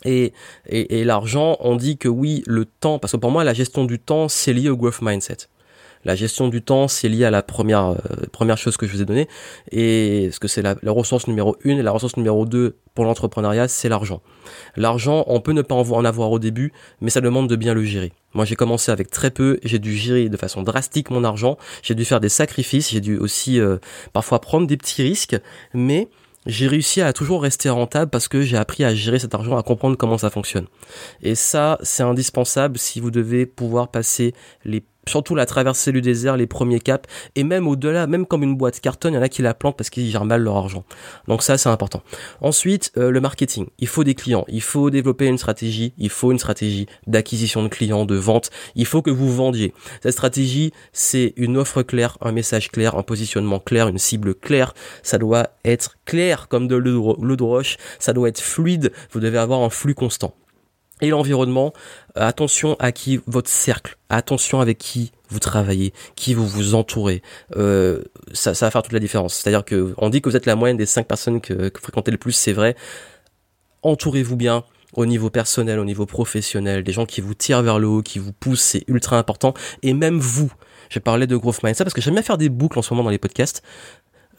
Et, 0.03 0.33
et, 0.65 1.03
l'argent, 1.03 1.57
on 1.59 1.75
dit 1.75 1.99
que 1.99 2.07
oui, 2.07 2.41
le 2.47 2.65
temps, 2.65 2.97
parce 2.97 3.11
que 3.11 3.17
pour 3.17 3.29
moi 3.29 3.43
la 3.43 3.53
gestion 3.53 3.85
du 3.85 3.99
temps 3.99 4.29
c'est 4.29 4.51
lié 4.51 4.69
au 4.69 4.75
growth 4.75 5.01
mindset. 5.01 5.47
La 6.03 6.15
gestion 6.15 6.47
du 6.47 6.61
temps, 6.61 6.87
c'est 6.87 7.09
lié 7.09 7.25
à 7.25 7.31
la 7.31 7.43
première 7.43 7.89
euh, 7.89 7.95
première 8.31 8.57
chose 8.57 8.75
que 8.75 8.87
je 8.87 8.91
vous 8.91 9.01
ai 9.01 9.05
donnée, 9.05 9.27
et 9.71 10.29
ce 10.31 10.39
que 10.39 10.47
c'est 10.47 10.61
la, 10.61 10.75
ressource 10.87 11.27
numéro 11.27 11.55
une 11.63 11.77
et 11.77 11.83
la 11.83 11.91
ressource 11.91 12.17
numéro 12.17 12.45
deux 12.45 12.77
pour 12.95 13.05
l'entrepreneuriat, 13.05 13.67
c'est 13.67 13.87
l'argent. 13.87 14.21
L'argent, 14.75 15.23
on 15.27 15.41
peut 15.41 15.51
ne 15.51 15.61
pas 15.61 15.75
en 15.75 16.05
avoir 16.05 16.31
au 16.31 16.39
début, 16.39 16.73
mais 17.01 17.09
ça 17.09 17.21
demande 17.21 17.47
de 17.47 17.55
bien 17.55 17.73
le 17.73 17.83
gérer. 17.83 18.11
Moi, 18.33 18.45
j'ai 18.45 18.55
commencé 18.55 18.91
avec 18.91 19.11
très 19.11 19.29
peu, 19.29 19.59
j'ai 19.63 19.79
dû 19.79 19.95
gérer 19.95 20.29
de 20.29 20.37
façon 20.37 20.63
drastique 20.63 21.11
mon 21.11 21.23
argent, 21.23 21.57
j'ai 21.83 21.95
dû 21.95 22.03
faire 22.03 22.19
des 22.19 22.29
sacrifices, 22.29 22.89
j'ai 22.89 23.01
dû 23.01 23.17
aussi 23.17 23.59
euh, 23.59 23.77
parfois 24.11 24.41
prendre 24.41 24.65
des 24.67 24.77
petits 24.77 25.03
risques, 25.03 25.37
mais 25.73 26.09
j'ai 26.45 26.67
réussi 26.67 27.01
à 27.01 27.13
toujours 27.13 27.43
rester 27.43 27.69
rentable 27.69 28.09
parce 28.09 28.27
que 28.27 28.41
j'ai 28.41 28.57
appris 28.57 28.83
à 28.83 28.95
gérer 28.95 29.19
cet 29.19 29.35
argent, 29.35 29.57
à 29.57 29.63
comprendre 29.63 29.97
comment 29.97 30.17
ça 30.17 30.29
fonctionne. 30.29 30.67
Et 31.21 31.35
ça, 31.35 31.77
c'est 31.83 32.03
indispensable 32.03 32.77
si 32.77 32.99
vous 32.99 33.11
devez 33.11 33.45
pouvoir 33.45 33.89
passer 33.89 34.33
les 34.65 34.83
surtout 35.07 35.35
la 35.35 35.45
traversée 35.45 35.91
du 35.91 36.01
désert, 36.01 36.37
les 36.37 36.47
premiers 36.47 36.79
caps, 36.79 37.09
et 37.35 37.43
même 37.43 37.67
au-delà, 37.67 38.07
même 38.07 38.25
comme 38.25 38.43
une 38.43 38.55
boîte 38.55 38.79
carton, 38.79 39.09
il 39.09 39.15
y 39.15 39.17
en 39.17 39.21
a 39.21 39.29
qui 39.29 39.41
la 39.41 39.53
plantent 39.53 39.77
parce 39.77 39.89
qu'ils 39.89 40.09
gèrent 40.09 40.25
mal 40.25 40.41
leur 40.41 40.57
argent. 40.57 40.83
Donc 41.27 41.43
ça, 41.43 41.57
c'est 41.57 41.69
important. 41.69 42.01
Ensuite, 42.41 42.91
euh, 42.97 43.11
le 43.11 43.19
marketing. 43.19 43.67
Il 43.79 43.87
faut 43.87 44.03
des 44.03 44.15
clients, 44.15 44.45
il 44.47 44.61
faut 44.61 44.89
développer 44.89 45.27
une 45.27 45.37
stratégie, 45.37 45.93
il 45.97 46.09
faut 46.09 46.31
une 46.31 46.39
stratégie 46.39 46.87
d'acquisition 47.07 47.63
de 47.63 47.67
clients, 47.67 48.05
de 48.05 48.15
vente, 48.15 48.51
il 48.75 48.85
faut 48.85 49.01
que 49.01 49.11
vous 49.11 49.33
vendiez. 49.33 49.73
Cette 50.03 50.13
stratégie, 50.13 50.71
c'est 50.93 51.33
une 51.35 51.57
offre 51.57 51.83
claire, 51.83 52.17
un 52.21 52.31
message 52.31 52.71
clair, 52.71 52.95
un 52.95 53.03
positionnement 53.03 53.59
clair, 53.59 53.87
une 53.87 53.97
cible 53.97 54.35
claire. 54.35 54.73
Ça 55.03 55.17
doit 55.17 55.49
être 55.65 55.97
clair 56.05 56.47
comme 56.47 56.67
de 56.67 56.75
l'eau 56.75 57.35
de 57.35 57.43
roche, 57.43 57.77
ça 57.99 58.13
doit 58.13 58.29
être 58.29 58.41
fluide, 58.41 58.91
vous 59.11 59.19
devez 59.19 59.37
avoir 59.37 59.61
un 59.61 59.69
flux 59.69 59.95
constant 59.95 60.35
et 61.01 61.09
l'environnement, 61.09 61.73
euh, 62.17 62.27
attention 62.27 62.75
à 62.79 62.91
qui 62.91 63.19
votre 63.27 63.49
cercle, 63.49 63.97
attention 64.09 64.61
avec 64.61 64.77
qui 64.77 65.11
vous 65.29 65.39
travaillez, 65.39 65.93
qui 66.15 66.33
vous 66.33 66.47
vous 66.47 66.75
entourez, 66.75 67.21
euh, 67.55 68.03
ça, 68.33 68.53
ça 68.53 68.67
va 68.67 68.71
faire 68.71 68.83
toute 68.83 68.93
la 68.93 68.99
différence. 68.99 69.35
C'est-à-dire 69.35 69.65
que 69.65 69.93
on 69.97 70.09
dit 70.09 70.21
que 70.21 70.29
vous 70.29 70.35
êtes 70.35 70.45
la 70.45 70.55
moyenne 70.55 70.77
des 70.77 70.85
cinq 70.85 71.07
personnes 71.07 71.41
que, 71.41 71.69
que 71.69 71.79
vous 71.79 71.83
fréquentez 71.83 72.11
le 72.11 72.17
plus, 72.17 72.33
c'est 72.33 72.53
vrai. 72.53 72.75
Entourez-vous 73.83 74.35
bien 74.35 74.63
au 74.93 75.05
niveau 75.05 75.29
personnel, 75.29 75.79
au 75.79 75.85
niveau 75.85 76.05
professionnel, 76.05 76.83
des 76.83 76.91
gens 76.91 77.05
qui 77.05 77.21
vous 77.21 77.33
tirent 77.33 77.61
vers 77.61 77.79
le 77.79 77.87
haut, 77.87 78.01
qui 78.01 78.19
vous 78.19 78.33
poussent, 78.33 78.61
c'est 78.61 78.83
ultra 78.87 79.17
important. 79.17 79.53
Et 79.83 79.93
même 79.93 80.19
vous, 80.19 80.51
je 80.89 80.99
parlais 80.99 81.27
de 81.27 81.35
growth 81.37 81.63
mindset 81.63 81.83
parce 81.83 81.93
que 81.93 82.01
j'aime 82.01 82.13
bien 82.15 82.23
faire 82.23 82.37
des 82.37 82.49
boucles 82.49 82.77
en 82.77 82.81
ce 82.81 82.93
moment 82.93 83.03
dans 83.03 83.09
les 83.09 83.17
podcasts. 83.17 83.63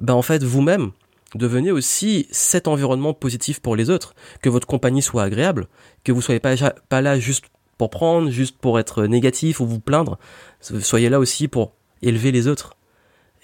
Ben 0.01 0.15
en 0.15 0.23
fait, 0.23 0.43
vous-même, 0.43 0.91
devenez 1.35 1.71
aussi 1.71 2.27
cet 2.31 2.69
environnement 2.69 3.15
positif 3.15 3.61
pour 3.61 3.77
les 3.77 3.91
autres, 3.91 4.15
que 4.43 4.49
votre 4.49 4.67
compagnie 4.67 5.03
soit 5.03 5.23
agréable, 5.23 5.69
que 6.05 6.13
vous 6.13 6.23
soyez 6.23 6.41
pas, 6.41 7.01
là 7.01 7.19
juste 7.19 7.47
pour 7.79 7.91
prendre, 7.91 8.31
juste 8.31 8.59
pour 8.59 8.79
être 8.79 9.05
négatif 9.05 9.61
ou 9.61 9.67
vous 9.67 9.81
plaindre, 9.81 10.19
soyez 10.61 11.09
là 11.09 11.19
aussi 11.19 11.49
pour 11.49 11.75
élever 12.03 12.33
les 12.33 12.49
autres. 12.49 12.77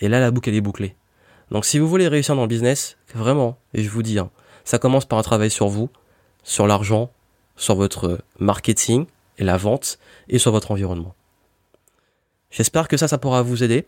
Et 0.01 0.09
là, 0.09 0.21
la 0.21 0.31
boucle, 0.31 0.49
elle 0.49 0.57
est 0.57 0.61
bouclée. 0.61 0.95
Donc 1.51 1.65
si 1.65 1.79
vous 1.79 1.89
voulez 1.89 2.09
réussir 2.09 2.37
dans 2.37 2.43
le 2.43 2.49
business, 2.49 2.99
vraiment, 3.15 3.59
et 3.75 3.83
je 3.83 3.91
vous 3.91 4.03
dis, 4.03 4.19
hein, 4.19 4.31
ça 4.65 4.79
commence 4.79 5.07
par 5.07 5.19
un 5.19 5.23
travail 5.23 5.51
sur 5.51 5.69
vous, 5.69 5.89
sur 6.43 6.67
l'argent, 6.67 7.11
sur 7.57 7.75
votre 7.75 8.19
marketing 8.39 9.07
et 9.39 9.45
la 9.45 9.57
vente, 9.57 9.99
et 10.29 10.39
sur 10.39 10.53
votre 10.53 10.71
environnement. 10.71 11.15
J'espère 12.51 12.89
que 12.89 12.97
ça, 12.97 13.09
ça 13.09 13.19
pourra 13.19 13.43
vous 13.43 13.63
aider 13.63 13.87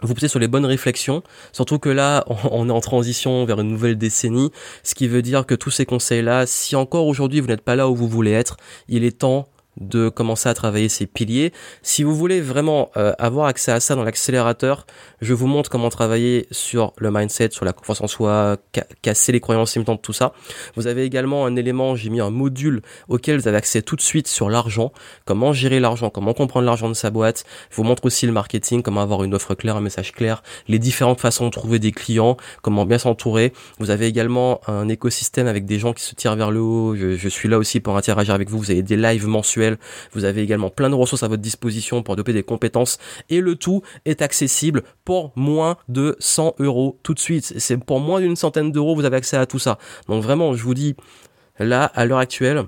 vous 0.00 0.14
posez 0.14 0.28
sur 0.28 0.38
les 0.38 0.48
bonnes 0.48 0.66
réflexions, 0.66 1.22
surtout 1.52 1.78
que 1.78 1.88
là, 1.88 2.24
on 2.50 2.68
est 2.68 2.72
en 2.72 2.80
transition 2.80 3.44
vers 3.44 3.60
une 3.60 3.68
nouvelle 3.68 3.98
décennie, 3.98 4.50
ce 4.82 4.94
qui 4.94 5.08
veut 5.08 5.22
dire 5.22 5.46
que 5.46 5.54
tous 5.54 5.70
ces 5.70 5.86
conseils-là, 5.86 6.46
si 6.46 6.76
encore 6.76 7.06
aujourd'hui 7.06 7.40
vous 7.40 7.48
n'êtes 7.48 7.62
pas 7.62 7.76
là 7.76 7.88
où 7.88 7.94
vous 7.94 8.08
voulez 8.08 8.32
être, 8.32 8.56
il 8.88 9.04
est 9.04 9.18
temps 9.18 9.48
de 9.80 10.08
commencer 10.08 10.48
à 10.48 10.54
travailler 10.54 10.88
ces 10.88 11.06
piliers. 11.06 11.52
Si 11.82 12.02
vous 12.02 12.14
voulez 12.14 12.40
vraiment 12.40 12.90
euh, 12.96 13.12
avoir 13.18 13.46
accès 13.46 13.72
à 13.72 13.80
ça 13.80 13.94
dans 13.94 14.04
l'accélérateur, 14.04 14.86
je 15.20 15.34
vous 15.34 15.46
montre 15.46 15.70
comment 15.70 15.88
travailler 15.88 16.46
sur 16.50 16.92
le 16.96 17.10
mindset, 17.10 17.50
sur 17.50 17.64
la 17.64 17.72
confiance 17.72 18.00
en 18.00 18.06
soi, 18.06 18.56
casser 19.02 19.32
les 19.32 19.40
croyances 19.40 19.74
limitantes, 19.74 20.02
tout 20.02 20.12
ça. 20.12 20.32
Vous 20.76 20.86
avez 20.86 21.04
également 21.04 21.46
un 21.46 21.56
élément, 21.56 21.96
j'ai 21.96 22.10
mis 22.10 22.20
un 22.20 22.30
module 22.30 22.82
auquel 23.08 23.38
vous 23.38 23.48
avez 23.48 23.56
accès 23.56 23.82
tout 23.82 23.96
de 23.96 24.00
suite 24.00 24.28
sur 24.28 24.50
l'argent, 24.50 24.92
comment 25.24 25.52
gérer 25.52 25.80
l'argent, 25.80 26.10
comment 26.10 26.34
comprendre 26.34 26.66
l'argent 26.66 26.88
de 26.88 26.94
sa 26.94 27.10
boîte. 27.10 27.44
Je 27.70 27.76
vous 27.76 27.84
montre 27.84 28.04
aussi 28.06 28.26
le 28.26 28.32
marketing, 28.32 28.82
comment 28.82 29.00
avoir 29.00 29.24
une 29.24 29.34
offre 29.34 29.54
claire, 29.54 29.76
un 29.76 29.80
message 29.80 30.12
clair, 30.12 30.42
les 30.66 30.78
différentes 30.78 31.20
façons 31.20 31.46
de 31.46 31.50
trouver 31.50 31.78
des 31.78 31.92
clients, 31.92 32.36
comment 32.62 32.84
bien 32.84 32.98
s'entourer. 32.98 33.52
Vous 33.78 33.90
avez 33.90 34.06
également 34.06 34.60
un 34.66 34.88
écosystème 34.88 35.46
avec 35.46 35.66
des 35.66 35.78
gens 35.78 35.92
qui 35.92 36.02
se 36.02 36.14
tirent 36.14 36.36
vers 36.36 36.50
le 36.50 36.60
haut. 36.60 36.96
Je, 36.96 37.16
je 37.16 37.28
suis 37.28 37.48
là 37.48 37.58
aussi 37.58 37.80
pour 37.80 37.96
interagir 37.96 38.34
avec 38.34 38.48
vous. 38.50 38.58
Vous 38.58 38.70
avez 38.70 38.82
des 38.82 38.96
lives 38.96 39.26
mensuels 39.26 39.67
vous 40.12 40.24
avez 40.24 40.42
également 40.42 40.70
plein 40.70 40.88
de 40.88 40.94
ressources 40.94 41.22
à 41.22 41.28
votre 41.28 41.42
disposition 41.42 42.02
pour 42.02 42.16
développer 42.16 42.32
des 42.32 42.42
compétences 42.42 42.98
et 43.28 43.40
le 43.40 43.56
tout 43.56 43.82
est 44.04 44.22
accessible 44.22 44.82
pour 45.04 45.32
moins 45.36 45.76
de 45.88 46.16
100 46.18 46.54
euros 46.58 46.98
tout 47.02 47.14
de 47.14 47.18
suite. 47.18 47.54
C'est 47.58 47.76
pour 47.76 48.00
moins 48.00 48.20
d'une 48.20 48.36
centaine 48.36 48.72
d'euros, 48.72 48.94
vous 48.94 49.04
avez 49.04 49.16
accès 49.16 49.36
à 49.36 49.46
tout 49.46 49.58
ça. 49.58 49.78
Donc 50.08 50.22
vraiment, 50.22 50.54
je 50.54 50.62
vous 50.62 50.74
dis, 50.74 50.96
là, 51.58 51.84
à 51.84 52.04
l'heure 52.04 52.18
actuelle, 52.18 52.64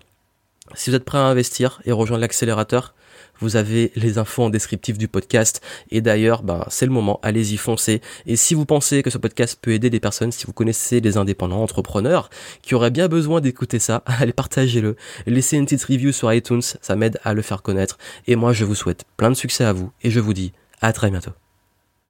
si 0.75 0.91
vous 0.91 0.97
êtes 0.97 1.05
prêt 1.05 1.19
à 1.19 1.23
investir 1.23 1.81
et 1.85 1.93
rejoindre 1.93 2.21
l'accélérateur, 2.21 2.95
vous 3.41 3.57
avez 3.57 3.93
les 3.97 4.19
infos 4.19 4.45
en 4.45 4.51
descriptif 4.51 4.99
du 4.99 5.09
podcast. 5.09 5.61
Et 5.91 6.01
d'ailleurs, 6.01 6.43
ben, 6.43 6.65
c'est 6.69 6.87
le 6.87 6.93
moment, 6.93 7.21
allez-y, 7.23 7.57
foncez. 7.57 8.01
Et 8.27 8.37
si 8.37 8.55
vous 8.55 8.67
pensez 8.67 9.03
que 9.03 9.11
ce 9.11 9.19
podcast 9.19 9.59
peut 9.61 9.73
aider 9.73 9.91
des 9.91 10.01
personnes, 10.01 10.33
si 10.33 10.47
vous 10.47 10.53
connaissez 10.53 11.01
des 11.01 11.17
indépendants 11.17 11.63
entrepreneurs 11.63 12.31
qui 12.63 12.75
auraient 12.75 12.91
bien 12.91 13.09
besoin 13.09 13.41
d'écouter 13.41 13.79
ça, 13.79 14.03
allez, 14.07 14.33
partagez-le. 14.33 14.97
Laissez 15.27 15.57
une 15.57 15.65
petite 15.65 15.85
review 15.85 16.13
sur 16.13 16.33
iTunes, 16.33 16.63
ça 16.63 16.97
m'aide 16.97 17.19
à 17.25 17.35
le 17.35 17.43
faire 17.43 17.63
connaître. 17.63 17.99
Et 18.27 18.37
moi, 18.37 18.53
je 18.53 18.65
vous 18.65 18.75
souhaite 18.75 19.05
plein 19.17 19.31
de 19.31 19.37
succès 19.37 19.65
à 19.65 19.73
vous 19.73 19.91
et 20.03 20.11
je 20.11 20.21
vous 20.21 20.35
dis 20.35 20.53
à 20.81 20.93
très 20.93 21.11
bientôt. 21.11 21.40